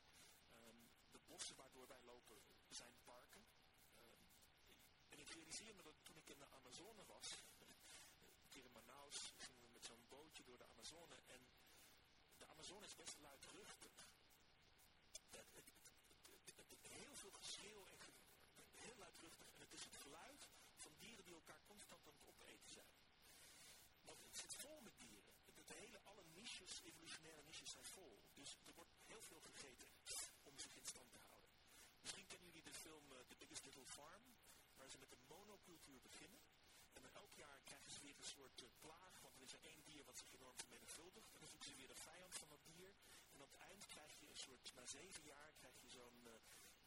[0.51, 0.75] Ehm,
[1.11, 3.45] de bossen waardoor wij lopen zijn parken.
[3.95, 4.21] Ehm,
[5.09, 7.27] en ik realiseer me dat toen ik in de Amazone was,
[8.41, 11.15] een keer in Manaus, gingen we met zo'n bootje door de Amazone.
[11.25, 11.41] En
[12.37, 14.06] de Amazone is best luidruchtig.
[25.67, 28.13] de hele, alle niches, evolutionaire niches zijn vol.
[28.33, 29.89] Dus er wordt heel veel gegeten
[30.43, 31.51] om zich in stand te houden.
[32.01, 34.25] Misschien kennen jullie de film eh, The Biggest Little Farm,
[34.77, 36.41] waar ze met de monocultuur beginnen.
[36.93, 39.63] En dan elk jaar krijgen ze weer een soort eh, plaag, want er is er
[39.63, 41.33] één dier wat zich enorm vermenigvuldigt.
[41.33, 42.91] En dan zoeken ze weer de vijand van dat dier.
[43.33, 46.33] En aan het eind krijg je een soort, na zeven jaar krijg je zo'n eh,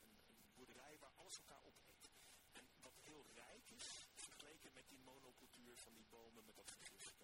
[0.05, 0.19] een,
[0.55, 2.11] boerderij waar alles elkaar opeet.
[2.53, 7.20] En wat heel rijk is, vergeleken met die monocultuur van die bomen met dat vergif.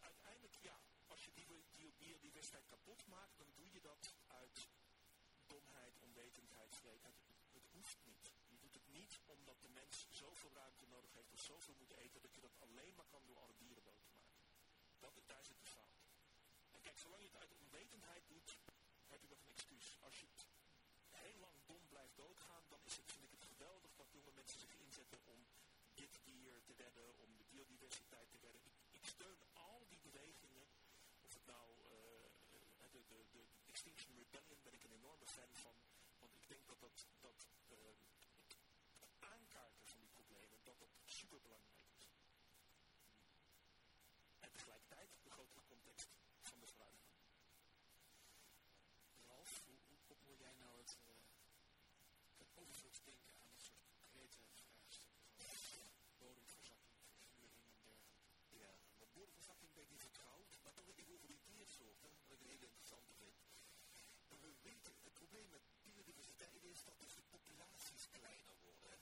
[0.00, 4.14] uiteindelijk, ja, als je die, die, die, die wedstrijd kapot maakt, dan doe je dat
[4.26, 4.68] uit
[5.46, 7.16] domheid, onwetendheid, sleepheid.
[7.52, 8.32] Het, hoeft niet.
[8.46, 12.22] Je doet het niet omdat de mens zoveel ruimte nodig heeft of zoveel moet eten,
[12.22, 14.42] dat je dat alleen maar kan door alle dieren dood te maken.
[14.98, 15.98] Dat, is thuis de fout.
[16.70, 18.58] En kijk, zolang je het uit onwetendheid doet,
[19.06, 19.98] heb je nog een excuus.
[20.00, 20.46] Als je het
[21.10, 24.60] heel lang dom blijft doodgaan, dan is het, vind ik het geweldig dat jonge mensen
[24.60, 25.46] zich inzetten om
[25.94, 28.62] dit dier te redden, om de biodiversiteit te redden.
[28.64, 29.40] Ik, ik steun
[31.52, 32.28] nou, uh,
[32.92, 35.76] de, de, de, Extinction Rebellion ben ik een enorme fan van,
[36.18, 37.40] want ik denk dat dat, dat
[37.70, 37.76] uh,
[38.98, 41.77] het aankaarten van die problemen, dat dat superbelangrijk is.
[66.78, 68.98] is dat dus de populaties kleiner worden.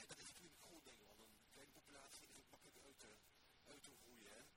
[0.00, 3.10] En dat is natuurlijk goed ding, want een kleine populatie is ook makkelijk uit te,
[3.64, 4.51] uit te roeien.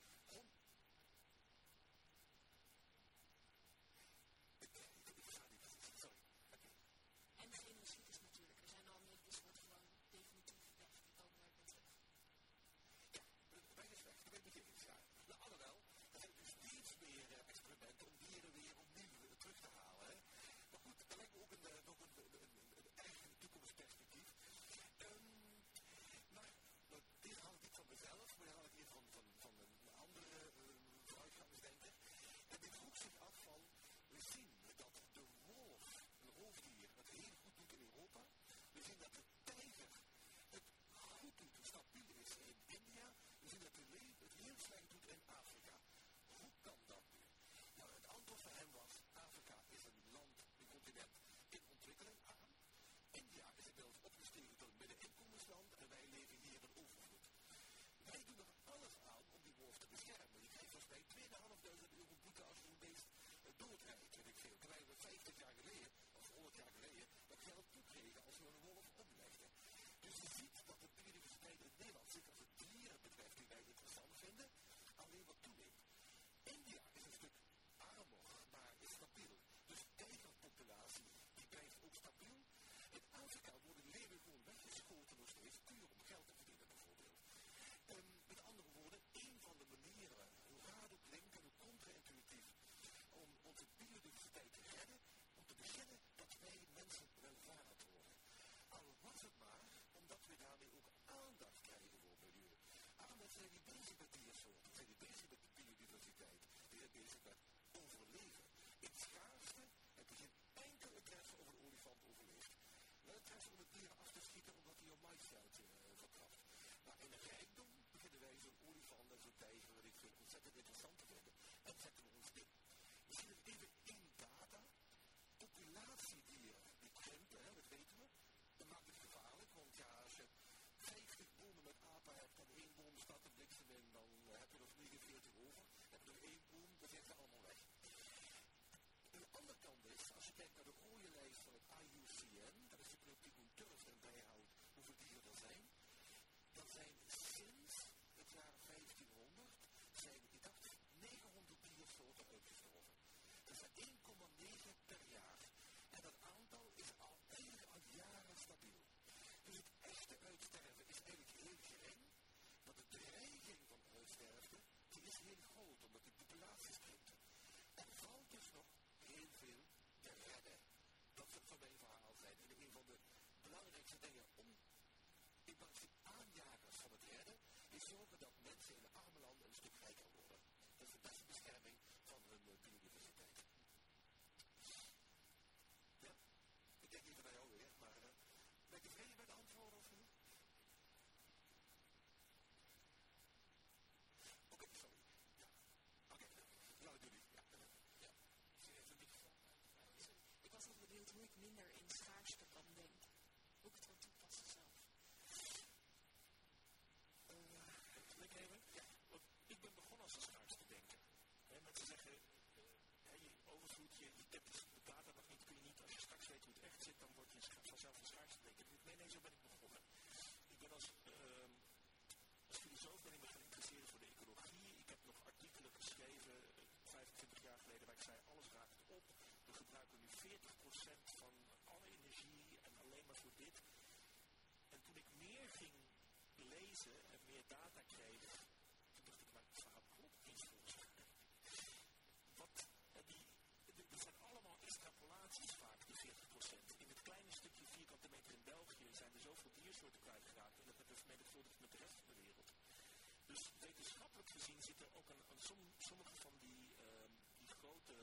[254.36, 257.14] Gezien zitten ook een, een som- sommige van die, ehm,
[257.60, 257.98] grote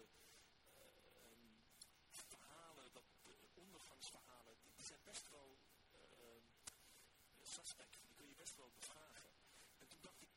[0.75, 1.47] ehm,
[2.11, 5.59] verhalen, dat, de ondergangsverhalen, die, die zijn best wel
[5.93, 6.47] ehm,
[7.43, 7.97] suspect.
[8.07, 9.31] Die kun je best wel bevragen.
[9.79, 10.29] En toen dacht ik,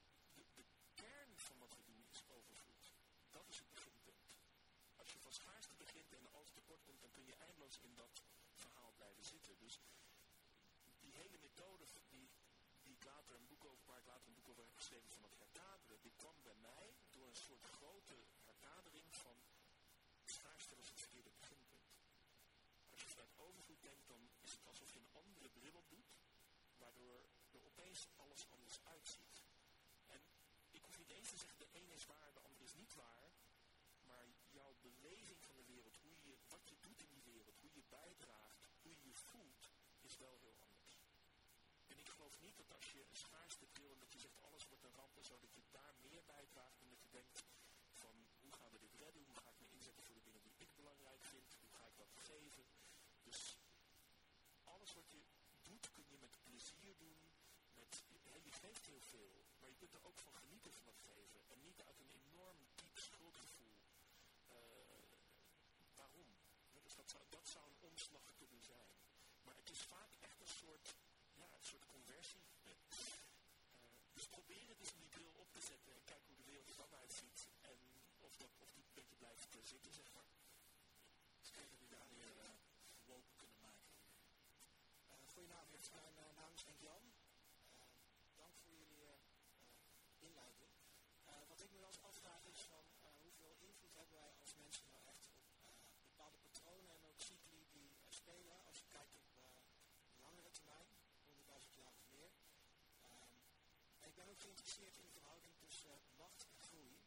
[0.56, 2.88] de, kern van wat we doen is overvloed.
[3.32, 4.32] Dat is het beginpunt.
[4.96, 8.24] Als je van schaarste begint en alles tekort komt, dan kun je eindeloos in dat
[8.56, 9.58] verhaal blijven zitten.
[9.60, 9.80] Dus
[11.00, 12.30] die hele methode die,
[12.84, 15.24] die ik later een boek over, waar ik later een boek over heb geschreven van
[15.24, 19.36] het herkaderen, die kwam bij mij door een soort grote herkadering van
[20.46, 21.90] schaarste was het verkeerde beginpunt.
[22.92, 26.10] Als je vanuit overvloed denkt, dan is het alsof je een andere bril op doet,
[26.78, 29.38] waardoor er opeens alles anders uitziet.
[30.08, 30.22] En
[30.72, 33.32] ik hoef niet eens te zeggen, de ene is waar, de andere is niet waar,
[34.04, 37.74] maar jouw beleving van de wereld, hoe je, wat je doet in die wereld, hoe
[37.74, 39.70] je bijdraagt, hoe je je voelt,
[40.02, 40.92] is wel heel anders.
[41.88, 44.68] En ik geloof niet dat als je een schaarste bril en dat je zegt alles
[44.68, 47.44] wordt een ramp en dat je daar meer bijdraagt dan dat je denkt
[47.92, 50.56] van hoe gaan we dit redden, hoe ga ik me inzetten voor de dingen die
[50.58, 52.66] ik belangrijk vind, hoe ga ik dat geven.
[53.24, 53.58] Dus
[54.64, 55.22] alles wat je
[55.62, 56.36] doet kun je met
[56.66, 57.18] plezier doen,
[57.74, 61.02] met, hè, je geeft heel veel, maar je kunt er ook van genieten van het
[61.02, 63.74] geven en niet uit een enorm diep schuldgevoel.
[64.48, 64.56] Eh,
[65.96, 66.28] waarom?
[66.74, 68.90] Ja, dat zou, dat een omslag kunnen zijn.
[69.46, 70.96] Maar het is vaak echt een soort,
[71.34, 72.46] ja, een soort conversie.
[72.64, 72.72] Eh,
[74.14, 76.70] dus probeer het eens om die bril op te zetten en kijk hoe de wereld
[76.70, 77.40] er dan uitziet.
[77.62, 77.78] En
[78.20, 80.30] of, dat, of die beetje blijft eh, zitten, zeg maar.
[81.40, 82.54] Dus kijken wie daar weer uh,
[83.42, 83.92] kunnen maken.
[85.10, 87.04] Uh, goedenavond, mijn uh, naam is Henk Jan.
[87.74, 90.74] Uh, dank voor jullie uh, inleiding.
[91.28, 94.56] Uh, wat ik me wel eens afvraag is van uh, hoeveel invloed hebben wij als
[94.64, 95.66] mensen nou echt op uh,
[96.12, 99.44] bepaalde patronen en ook cycli die uh, spelen als je kijkt op uh,
[100.26, 100.88] langere termijn,
[101.30, 102.32] 100.000 jaar of meer.
[103.14, 103.34] Um,
[104.02, 106.98] en ik ben ook geïnteresseerd in de verhouding tussen uh, macht en groei.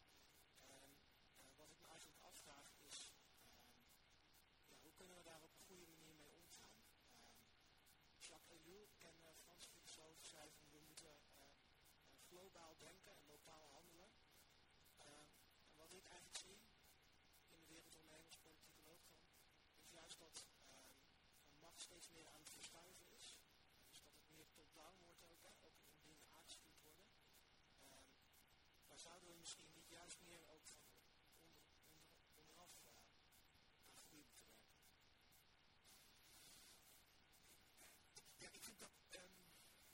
[0.67, 0.89] En
[1.37, 2.97] uh, wat ik me eigenlijk afvraag is,
[4.67, 6.79] ja, hoe kunnen we daar op een goede manier mee omgaan?
[7.23, 7.47] Um,
[8.27, 11.15] Jacques Ellul, ken uh, Frans filosoof, zei van we moeten
[12.29, 14.11] globaal denken en lokaal handelen.
[14.97, 15.13] En
[15.75, 16.59] wat ik eigenlijk zie
[17.53, 19.19] in de wereld omheen als politicoloog dan,
[19.81, 20.45] is juist dat
[21.59, 23.37] macht steeds meer aan het verschuiven is.
[23.89, 27.05] Dus dat het meer top-down wordt ook, hè, ook in dingen aangestuurd worden.
[27.85, 27.91] Uh,
[28.87, 31.21] maar zouden we misschien niet juist meer ook van onder,
[32.09, 32.91] onder, onderaf uh,
[33.95, 34.75] aan groei moeten werken?
[38.43, 39.35] Ja, ik vind dat, um,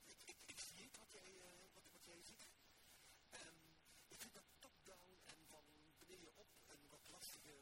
[0.06, 1.44] ik, ik, ik zie het wat jij, uh,
[1.74, 2.46] wat, wat jij ziet.
[3.32, 3.60] Um,
[4.08, 5.66] ik vind dat top-down en van
[6.00, 7.56] beneden op een wat lastige,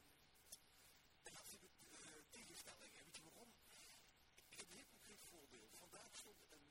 [1.24, 2.94] een lastige uh, tegenstelling.
[2.96, 3.52] En weet je waarom?
[4.50, 5.72] Ik heb een heel concreet voorbeeld.
[5.78, 6.68] Vandaag stond een,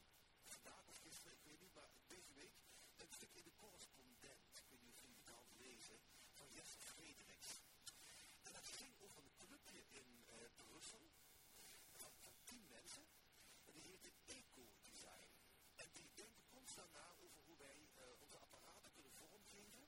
[0.47, 2.55] vandaag of gisteren, ik weet niet, maar deze week,
[2.97, 5.99] een stuk in de correspondent, ik weet niet of jullie het al lezen,
[6.39, 7.51] van Jesse Frederiks.
[8.43, 11.05] En dat ging over een clubje in uh, Brussel,
[12.01, 13.07] van, van tien mensen.
[13.67, 15.31] En die heette Eco-design.
[15.77, 19.85] En die denken constant na over hoe wij uh, onze apparaten kunnen vormgeven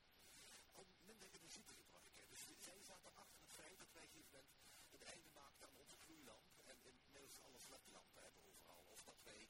[0.75, 2.29] om minder energie te gebruiken.
[2.29, 4.53] Dus zij zaten achter het feit dat wij op een gegeven moment
[4.91, 8.85] het einde maakten aan onze gloeilamp en inmiddels alle ledlampen hebben overal.
[8.95, 9.49] Of dat wij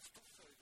[0.00, 0.59] de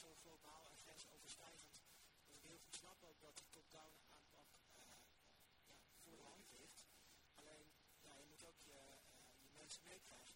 [0.00, 1.82] zo globaal en grensoverschrijdend.
[2.26, 4.74] Dat ik heel goed snap ook dat die top-down aanpak uh,
[5.68, 6.86] ja, voor de hand ligt.
[7.34, 7.66] Alleen,
[8.00, 10.29] ja, je moet ook je, uh, je mensen meekrijgen.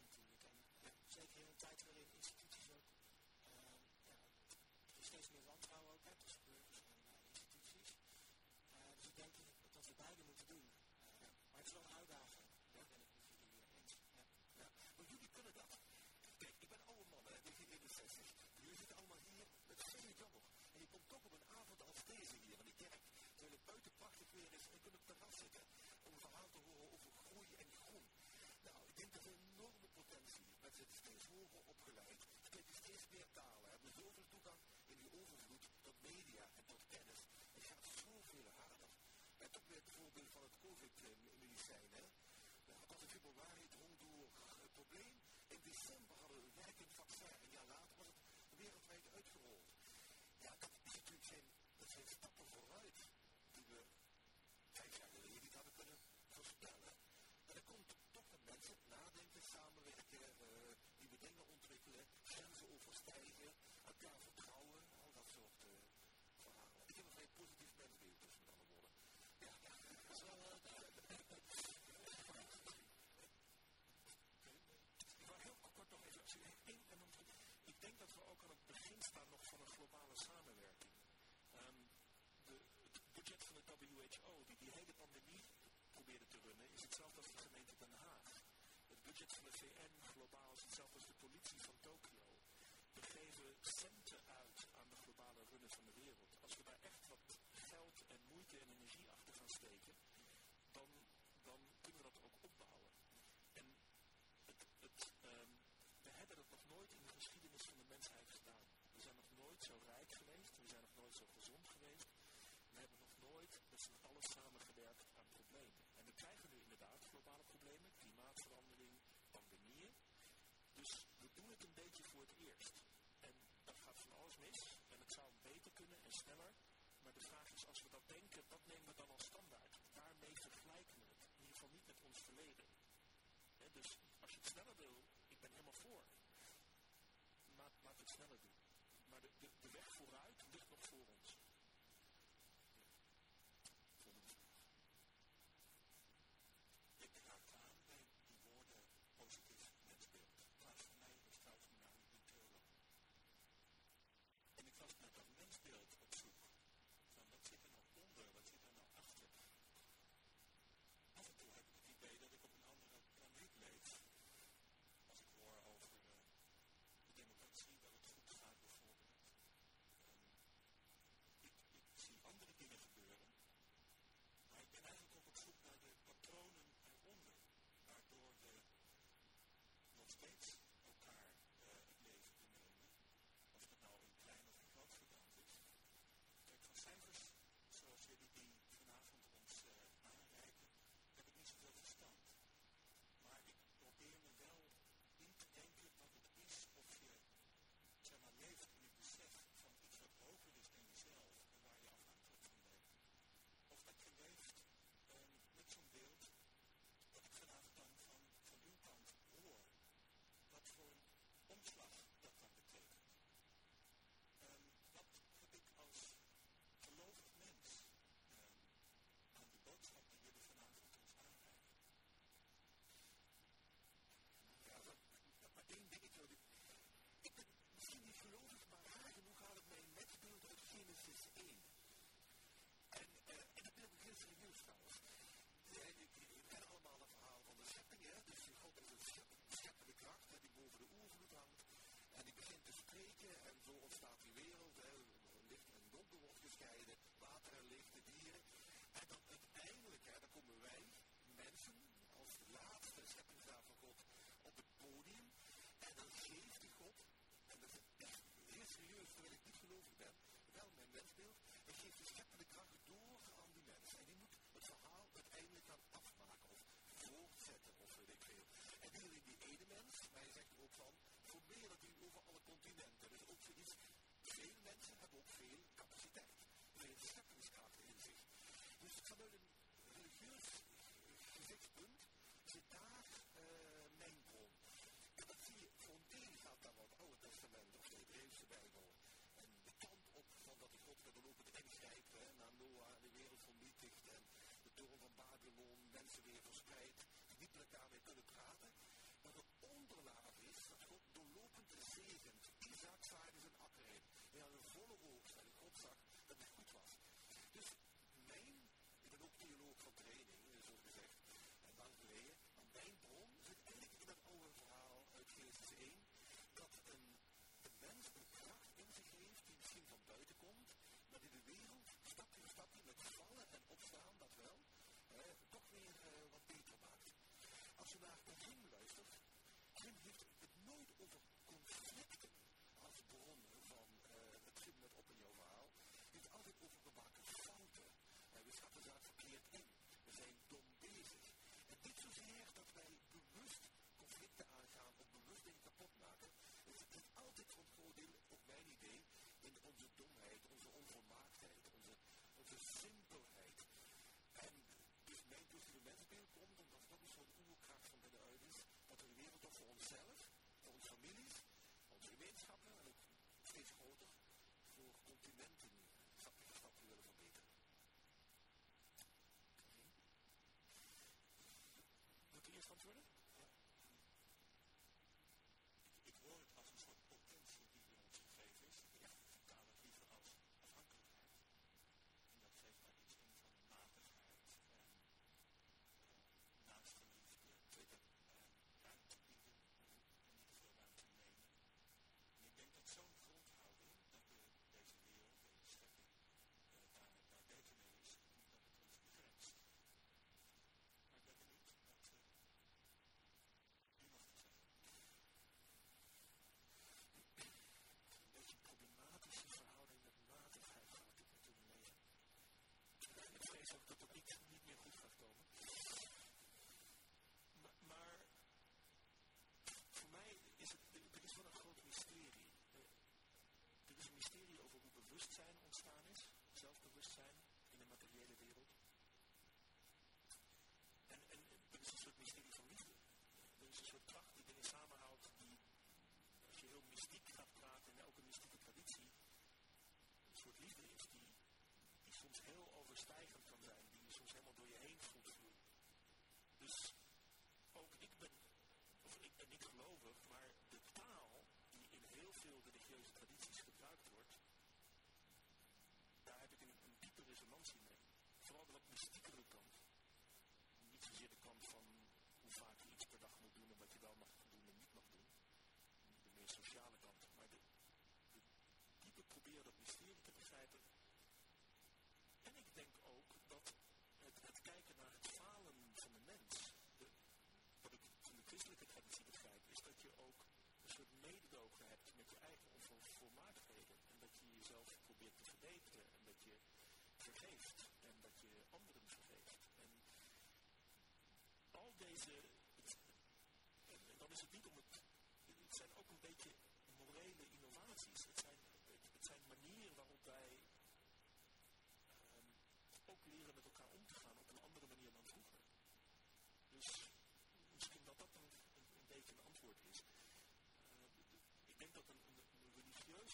[89.15, 89.94] legitimacy and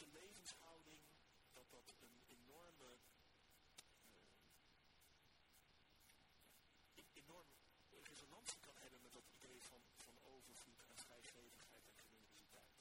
[0.00, 1.00] onze levenshouding,
[1.52, 2.90] dat dat een enorme,
[6.94, 7.58] eh, e-, enorme
[8.02, 12.76] resonantie kan hebben met dat idee van, van overvloed en vrijgevigheid en generositeit.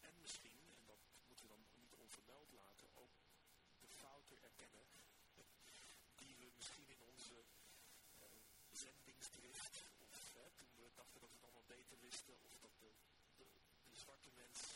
[0.00, 3.14] En misschien, en dat moeten we dan niet onvermeld laten, ook
[3.80, 4.86] de fouten erkennen
[6.20, 8.24] die we misschien in onze uh,
[8.70, 10.34] zendingsdrift, of
[10.74, 12.92] toen we dachten dat we het allemaal beter wisten, of dat de,
[13.36, 13.46] de,
[13.88, 14.75] de zwarte mens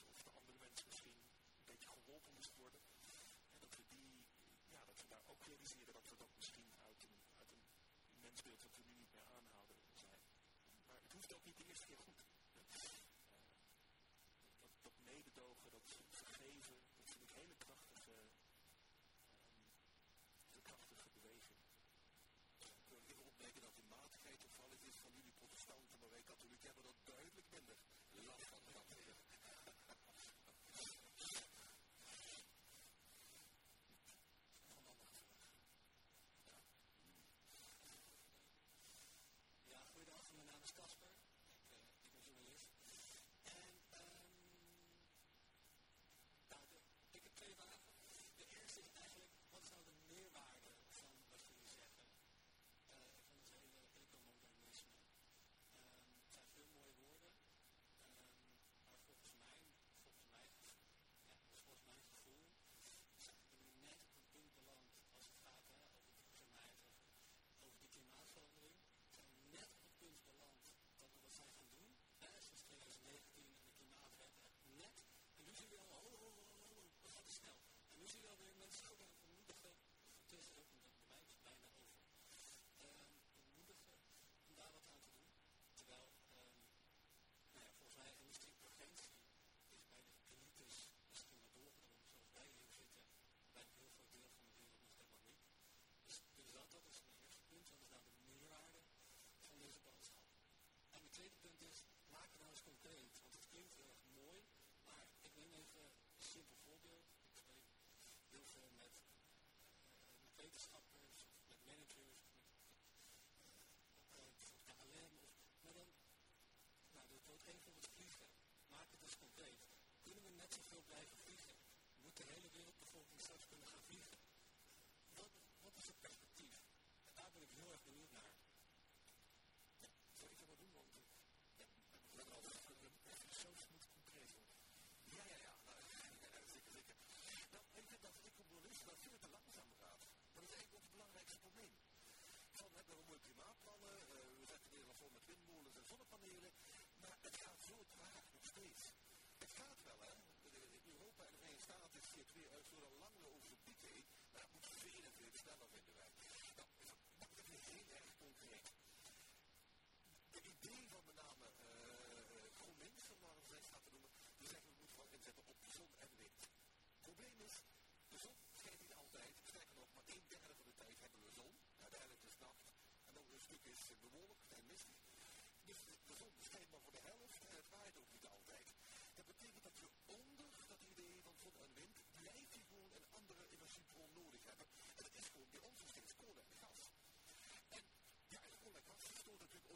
[5.02, 7.64] we daar ook realiseren dat we dat misschien uit een, uit een
[8.20, 10.22] mensbeeld dat we nu niet meer aanhouden zijn.
[10.86, 12.29] Maar het hoeft ook niet de eerste keer goed.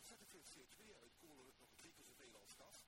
[0.05, 2.85] ontzettend veel CO2 uitkomen met nog drie keer zoveel als gas.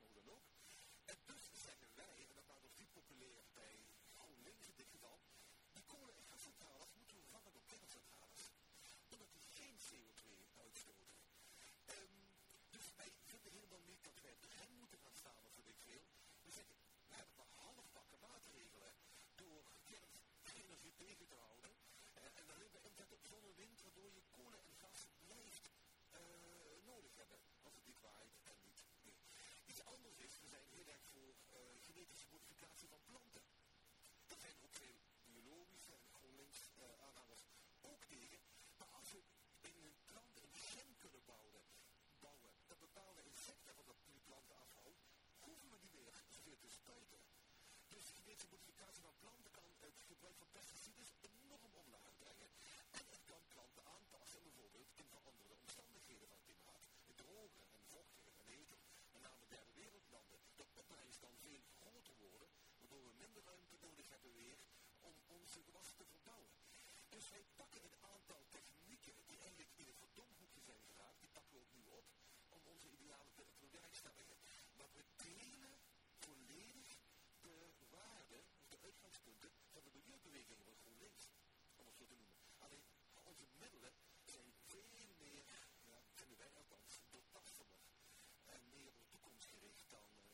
[32.31, 33.43] modificatie van planten.
[34.27, 38.39] Daar zijn ook veel biologische en GroenLinks eh, uh, ook tegen.
[38.79, 39.21] Maar als we
[39.69, 41.63] in een plant een gen kunnen bouwen,
[42.19, 44.99] bouwen dat bepaalde insecten van dat die planten afhoudt,
[45.45, 47.19] hoeven we die weer zoveel te spuiten.
[47.93, 51.05] Dus deze modificatie van planten kan het gebruik van pesticiden
[65.57, 66.51] onze gewassen te verbouwen.
[67.09, 71.53] Dus wij pakken een aantal technieken die eigenlijk in het verdomhoekje zijn geraakt, die pakken
[71.53, 72.05] we ook nu op
[72.55, 74.37] om onze idealen te bewerkstelligen.
[74.77, 75.75] Maar we delen
[76.25, 76.89] volledig
[77.43, 77.55] de
[77.89, 81.25] waarden of de uitgangspunten van de milieubeweging van GroenLinks,
[81.75, 82.41] om het zo te noemen.
[82.59, 82.85] Alleen
[83.23, 83.93] onze middelen
[84.25, 84.89] zijn veel
[85.19, 85.45] meer,
[85.91, 87.83] ja, vinden wij althans, doortastender
[88.45, 90.27] en meer op de toekomst gericht dan uh,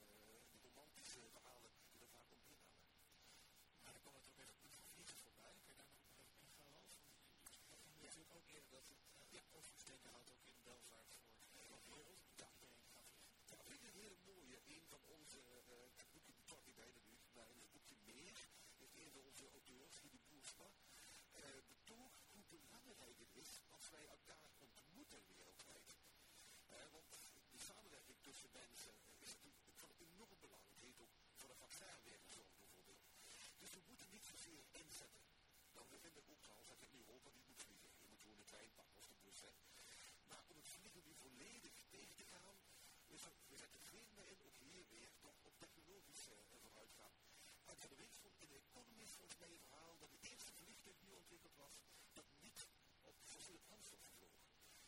[0.51, 2.91] de romantische verhalen die er vaak omheen hangen.
[3.83, 5.53] Maar dan kwam het ook even goed voor vliegen voorbij.
[5.65, 6.93] Kan je daar nog even ingaan, Ralf?
[7.99, 11.81] Je natuurlijk ook eerder dat het uh, ja, oversteken houdt ook in welvaart voor de
[11.91, 12.23] wereld.
[12.35, 12.49] Ja,
[13.49, 14.57] ja, vind ik een hele mooie.
[14.75, 15.37] Een van onze,
[15.97, 18.37] het boekje pak ik bijna nu, maar in het boekje Meer
[18.77, 20.69] heeft een van onze auteurs, Hidi Boersma,
[21.35, 25.89] uh, betoogd hoe belangrijk het is als wij elkaar ontmoeten wereldwijd.
[26.91, 27.11] Want
[27.51, 28.93] de samenwerking tussen mensen
[29.25, 30.65] is natuurlijk van enorm belang.
[30.67, 33.03] Het heet ook voor de vaccinwerkzorg bijvoorbeeld.
[33.61, 35.23] Dus we moeten niet zozeer inzetten.
[35.73, 37.89] Nou, we vinden ook trouwens dat in Europa niet moet vliegen.
[38.01, 39.59] Je moet gewoon de trein pakken of de bus zijn.
[40.29, 42.55] Maar om het vliegen nu volledig tegen te gaan,
[43.09, 43.15] we,
[43.51, 47.13] we zetten veel meer in, ook hier weer, toch op technologische uh, vooruitgang.
[47.83, 47.95] En de
[48.43, 51.75] in de Economist volgens mij een verhaal dat het eerste vliegtuig nu ontwikkeld was
[52.13, 52.59] dat niet
[53.01, 54.35] op fossiele brandstof vloog.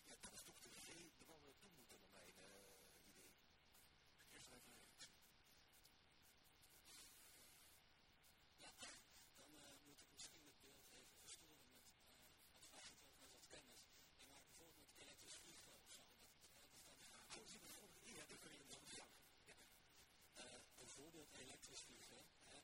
[0.10, 3.32] Ja, dat is toch de reden waar we naartoe moeten, naar mijn uh, idee.
[4.36, 4.74] Eerst even.
[8.64, 8.72] Ja,
[9.38, 9.50] dan
[9.86, 12.08] moet ik misschien het beeld even verstoren met uh,
[12.70, 13.80] vraag ik ook met wat kennis.
[14.24, 16.06] Je maakt bijvoorbeeld elektrisch vliegen of zo.
[17.36, 19.08] Dat, bijvoorbeeld, ja, dat kun je zo ja.
[20.78, 22.24] bijvoorbeeld elektrisch vliegen.
[22.52, 22.60] Hè.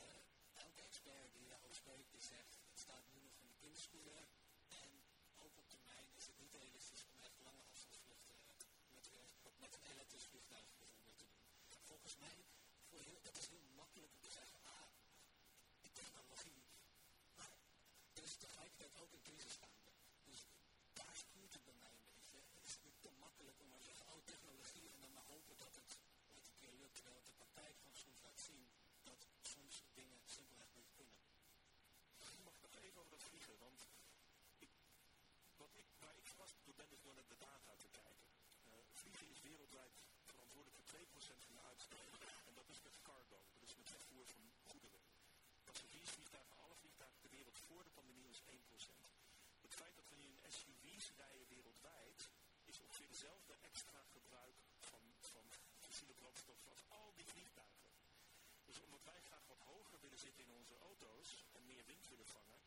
[0.00, 3.22] Uh, elke expert die daarover spreekt, die zegt, het staat nu
[3.88, 4.28] de.
[4.68, 4.90] En
[5.36, 8.36] ook op termijn is het niet realistisch om echt lange afstandsvluchten
[8.94, 9.06] met,
[9.58, 11.34] met een elektrisch bijvoorbeeld te doen.
[11.90, 12.36] Volgens mij,
[12.88, 14.88] voor dat is heel makkelijk om te zeggen, ah,
[15.80, 16.62] die technologie.
[17.36, 17.52] Maar
[18.12, 19.92] er is tegelijkertijd ook een crisis gaande.
[20.24, 20.40] Dus
[20.92, 22.38] daar schuurt het bij mij een beetje.
[22.54, 25.56] Het is niet te makkelijk om maar te zeggen, oh, technologie, en dan maar hopen
[25.56, 25.98] dat het
[26.32, 26.94] ooit een keer lukt.
[26.94, 28.64] Terwijl de praktijk van soms laat zien
[29.02, 29.20] dat
[29.54, 31.18] soms dingen simpelweg niet kunnen.
[32.18, 33.80] Ik mag nog even over dat vliegen, want
[34.58, 34.70] ik,
[35.56, 38.28] wat ik, waar ik verrast door ben, is door naar de data te kijken.
[38.66, 38.72] Uh,
[39.16, 39.94] vliegen is wereldwijd
[40.26, 42.12] verantwoordelijk voor 2% van de uitstoot.
[42.48, 45.02] En dat is met cargo, dat is met vervoer van goederen.
[45.64, 48.46] Passagiersvliegtuigen, alle vliegtuigen ter wereld voor de pandemie was 1%.
[49.66, 52.28] Het feit dat we nu in SUV's rijden wereldwijd,
[52.64, 54.56] is ongeveer dezelfde extra gebruik
[54.90, 55.46] van, van
[55.78, 57.90] fossiele brandstof als al die vliegtuigen.
[58.64, 62.26] Dus omdat wij graag wat hoger willen zitten in onze auto's en meer wind willen
[62.26, 62.60] vangen,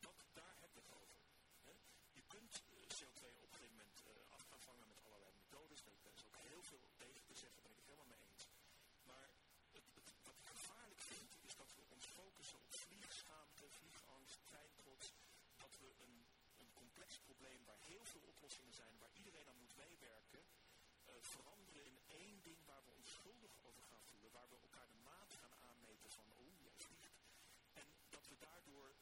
[0.00, 1.20] dat, daar heb ik het over.
[1.68, 1.74] He?
[2.18, 5.82] Je kunt uh, CO2 op een gegeven moment uh, af gaan vangen met allerlei methodes.
[5.82, 8.44] Daar is ook heel veel tegen te zeggen, daar ben ik het helemaal mee eens.
[9.10, 9.28] Maar
[9.76, 15.12] het, het, wat ik gevaarlijk vind, is dat we ons focussen op vliegschaamte, vliegangst, treintrots.
[15.64, 16.16] Dat we een,
[16.60, 20.44] een complex probleem waar heel veel oplossingen zijn, waar iedereen aan moet meewerken,
[21.06, 24.88] uh, veranderen in één ding waar we ons schuldig over gaan voelen, waar we elkaar
[24.88, 27.14] de maat gaan aanmeten van, oh, jij vliegt.
[27.72, 28.94] En dat we daardoor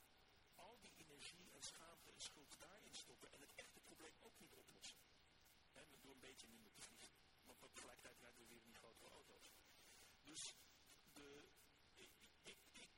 [0.54, 4.54] al die energie en schaamte en schuld daarin stoppen en het echte probleem ook niet
[4.54, 4.98] oplossen.
[5.72, 7.12] He, door een beetje minder te vliegen.
[7.44, 9.50] Want tegelijkertijd rijden we weer in die grotere auto's.
[10.22, 10.54] Dus
[11.12, 11.48] de,
[11.96, 12.10] ik,
[12.42, 12.90] ik, ik,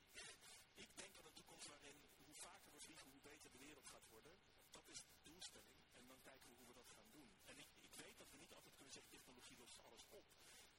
[0.74, 4.09] ik denk aan een toekomst waarin hoe vaker we vliegen, hoe beter de wereld gaat
[4.09, 4.36] worden.
[4.73, 5.78] Dat is de doelstelling.
[5.94, 7.31] En dan kijken hoe we dat gaan doen.
[7.51, 10.27] En ik, ik weet dat we niet altijd kunnen zeggen, technologie lost alles op.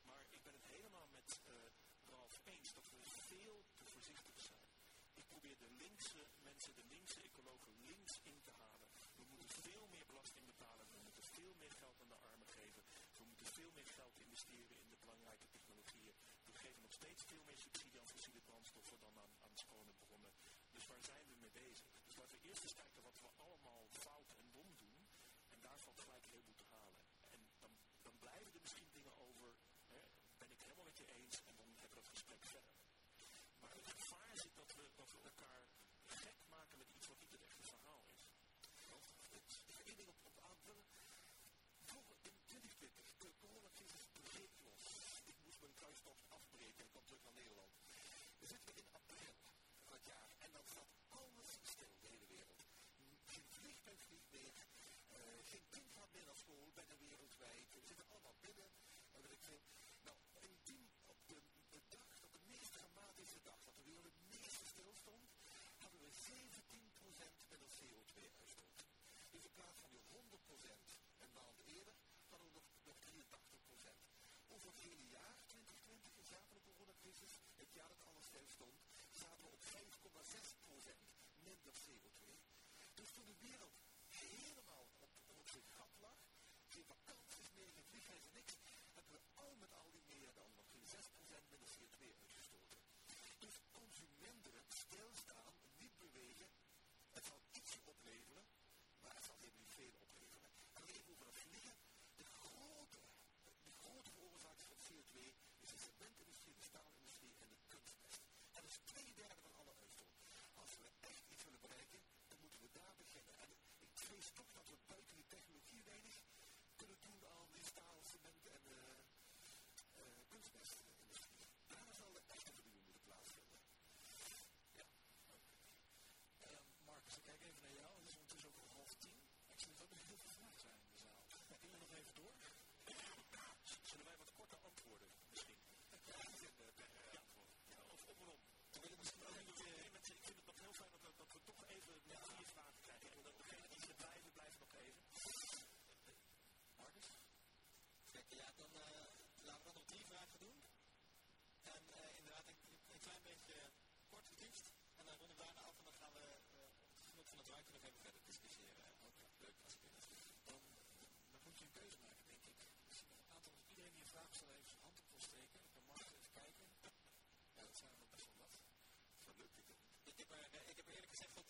[0.09, 1.53] Maar ik ben het helemaal met uh,
[2.13, 4.67] Ralf eens dat we veel te voorzichtig zijn.
[5.13, 8.89] Ik probeer de linkse mensen, de linkse ecologen links in te halen.
[9.15, 10.85] We moeten veel meer belasting betalen.
[10.91, 12.83] We moeten veel meer geld aan de armen geven.
[13.17, 16.15] We moeten veel meer geld investeren in de belangrijke technologieën.
[16.45, 20.33] We geven nog steeds veel meer subsidie aan fossiele brandstoffen dan aan, aan schone bronnen.
[20.71, 21.87] Dus waar zijn we mee bezig?
[22.05, 24.93] Dus laten we eerst eens kijken wat we allemaal fout en dom doen.
[25.83, 27.01] En daar valt gelijk heel veel te halen.
[27.35, 29.49] En dan, dan blijven er misschien dingen over.
[29.93, 29.99] Hè,
[30.37, 31.35] ben ik helemaal met je eens.
[31.49, 32.75] En dan hebben we dat gesprek verder.
[33.61, 35.63] Maar het gevaar zit dat we, dat we elkaar
[36.23, 38.05] gek maken met iets wat niet het echte verhaal
[39.39, 39.53] is.
[39.75, 40.87] Ga één ding op, op aanvullen.
[41.81, 44.83] In 2020, de coronacrisis breekt los.
[45.31, 47.73] Ik moest mijn thuistocht afbreken en kwam terug naar Nederland.
[48.39, 48.87] We zitten in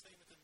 [0.04, 0.43] statement in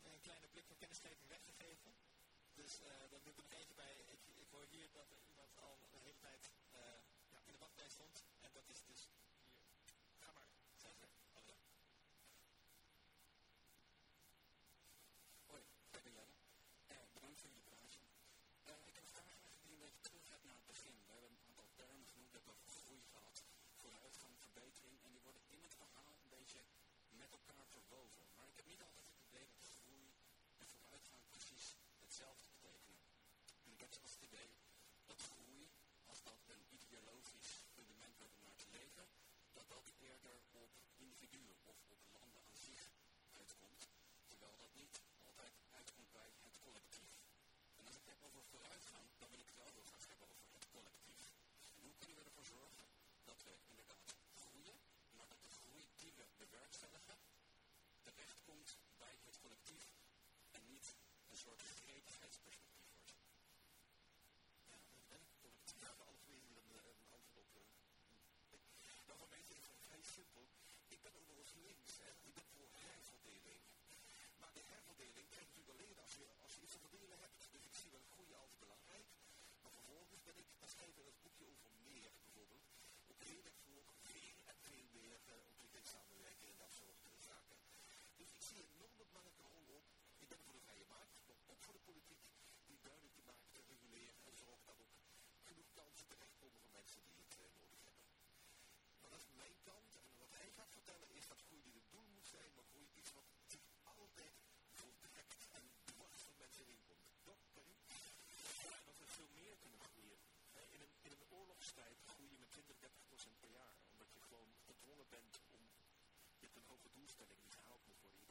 [117.27, 118.21] niet gehaald moet worden.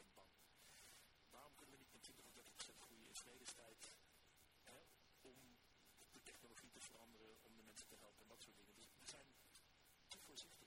[1.30, 3.14] Waarom kunnen we niet met 20 of 30% goede in
[4.62, 4.78] hè,
[5.20, 5.36] om
[6.12, 8.74] de technologie te veranderen, om de mensen te helpen en dat soort dingen.
[8.74, 9.26] Dus we zijn
[10.08, 10.57] te voorzichtig.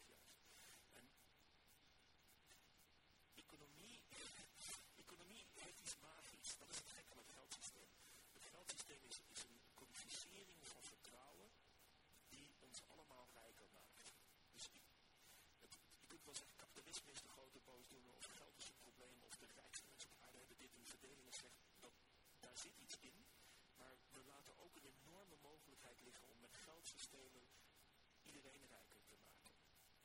[22.61, 23.17] zit iets in,
[23.77, 27.43] maar we laten ook een enorme mogelijkheid liggen om met geldsystemen
[28.21, 29.53] iedereen rijker te maken.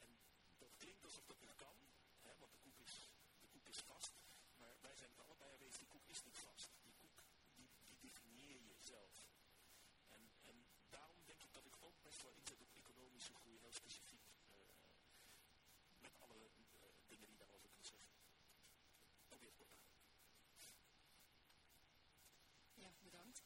[0.04, 0.10] En
[0.58, 1.76] dat klinkt alsof dat niet kan,
[2.22, 2.94] hè, want de koek, is,
[3.40, 4.12] de koek is vast,
[4.58, 6.70] maar wij zijn het allebei eens, die koek is niet vast.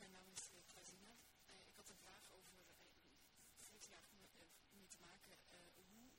[0.01, 0.59] Mijn naam is uh,
[1.71, 4.05] ik had een vraag over eh, vorig jaar
[4.71, 5.37] mee te maken.
[5.77, 6.11] hoe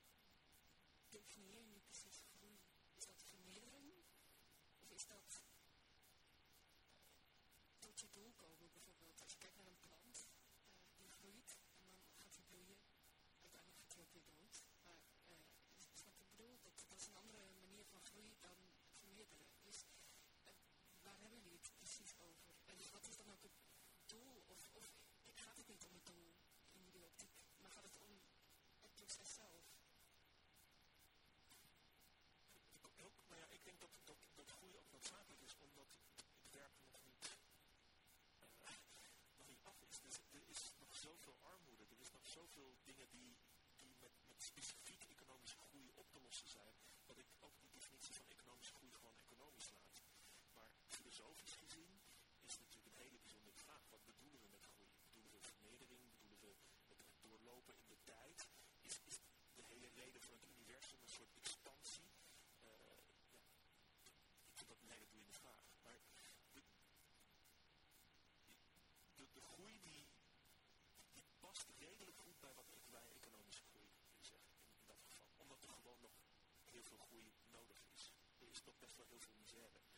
[1.10, 2.60] definieer je nu precies groei?
[2.96, 3.94] Is dat vernedering?
[4.80, 5.42] Of is dat
[7.80, 9.22] tot je doel komen bijvoorbeeld?
[9.22, 10.28] Als je kijkt naar een plant,
[10.98, 12.80] die groeit en dan gaat die bloeien.
[13.42, 14.64] Uiteindelijk gaat die ook weer dood.
[14.86, 14.98] Maar
[15.94, 16.60] is wat ik bedoel?
[16.62, 18.58] Dat, dat is een andere manier van groei dan
[19.00, 19.48] vermeerderen.
[19.62, 19.86] Dus
[21.02, 22.51] waar hebben jullie het precies over?
[24.12, 24.60] Of,
[25.24, 26.34] ik ga het niet om het doel
[26.72, 28.12] in die optiek, maar gaat het om
[28.82, 29.64] het proces zelf?
[33.06, 35.88] Ook, maar ja, ik denk dat, dat, dat groei ook noodzakelijk is, omdat
[36.40, 37.26] het werk nog niet,
[38.40, 38.72] eh,
[39.38, 40.00] nog niet af is.
[40.02, 43.38] Dus er is nog zoveel armoede, er is nog zoveel dingen die,
[43.80, 46.76] die met, met specifiek economische groei op te lossen zijn,
[47.06, 50.02] dat ik ook die definitie van economische groei gewoon economisch laat.
[50.54, 51.91] Maar filosofisch gezien
[79.10, 79.91] 都是你些的。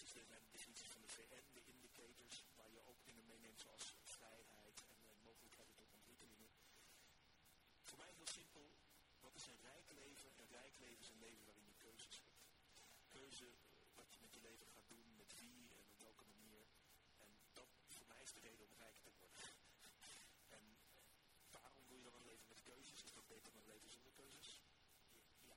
[0.00, 4.76] bestaanssystemen en definities van de VN, de indicators, waar je ook dingen meeneemt zoals vrijheid
[4.92, 6.50] en, en mogelijkheden tot ontwikkelingen.
[7.88, 8.64] Voor mij heel simpel,
[9.20, 10.30] wat is een rijk leven?
[10.42, 12.42] Een rijk leven is een leven waarin je keuzes hebt.
[13.08, 16.64] Keuze eh, wat je met je leven gaat doen, met wie en op welke manier.
[17.24, 19.30] En dat voor mij is de reden om rijk te worden.
[20.58, 20.64] en
[20.94, 21.02] eh,
[21.50, 23.02] waarom wil je dan een leven met keuzes?
[23.02, 24.48] Is dat beter dan een leven zonder keuzes?
[25.50, 25.56] Ja.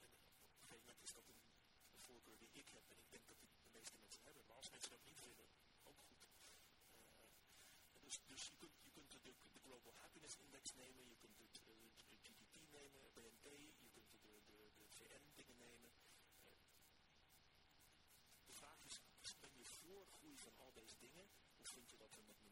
[0.00, 0.10] En
[0.54, 1.42] op een gegeven moment is dat een,
[2.06, 2.84] voorkeur die ik heb.
[2.90, 3.53] En ik denk dat ik
[4.24, 4.44] hebben.
[4.46, 5.46] Maar als mensen dat niet vinden,
[5.82, 6.22] ook goed.
[8.00, 11.58] Dus, dus, je kunt, je kunt de, Global Happiness Index nemen, je kunt het,
[12.52, 15.90] GDP nemen, BNP, je kunt de, de, VN-dingen nemen.
[18.46, 19.00] De vraag is,
[19.40, 21.26] ben je voor groei van al deze dingen?
[21.56, 22.42] Of vind je dat we met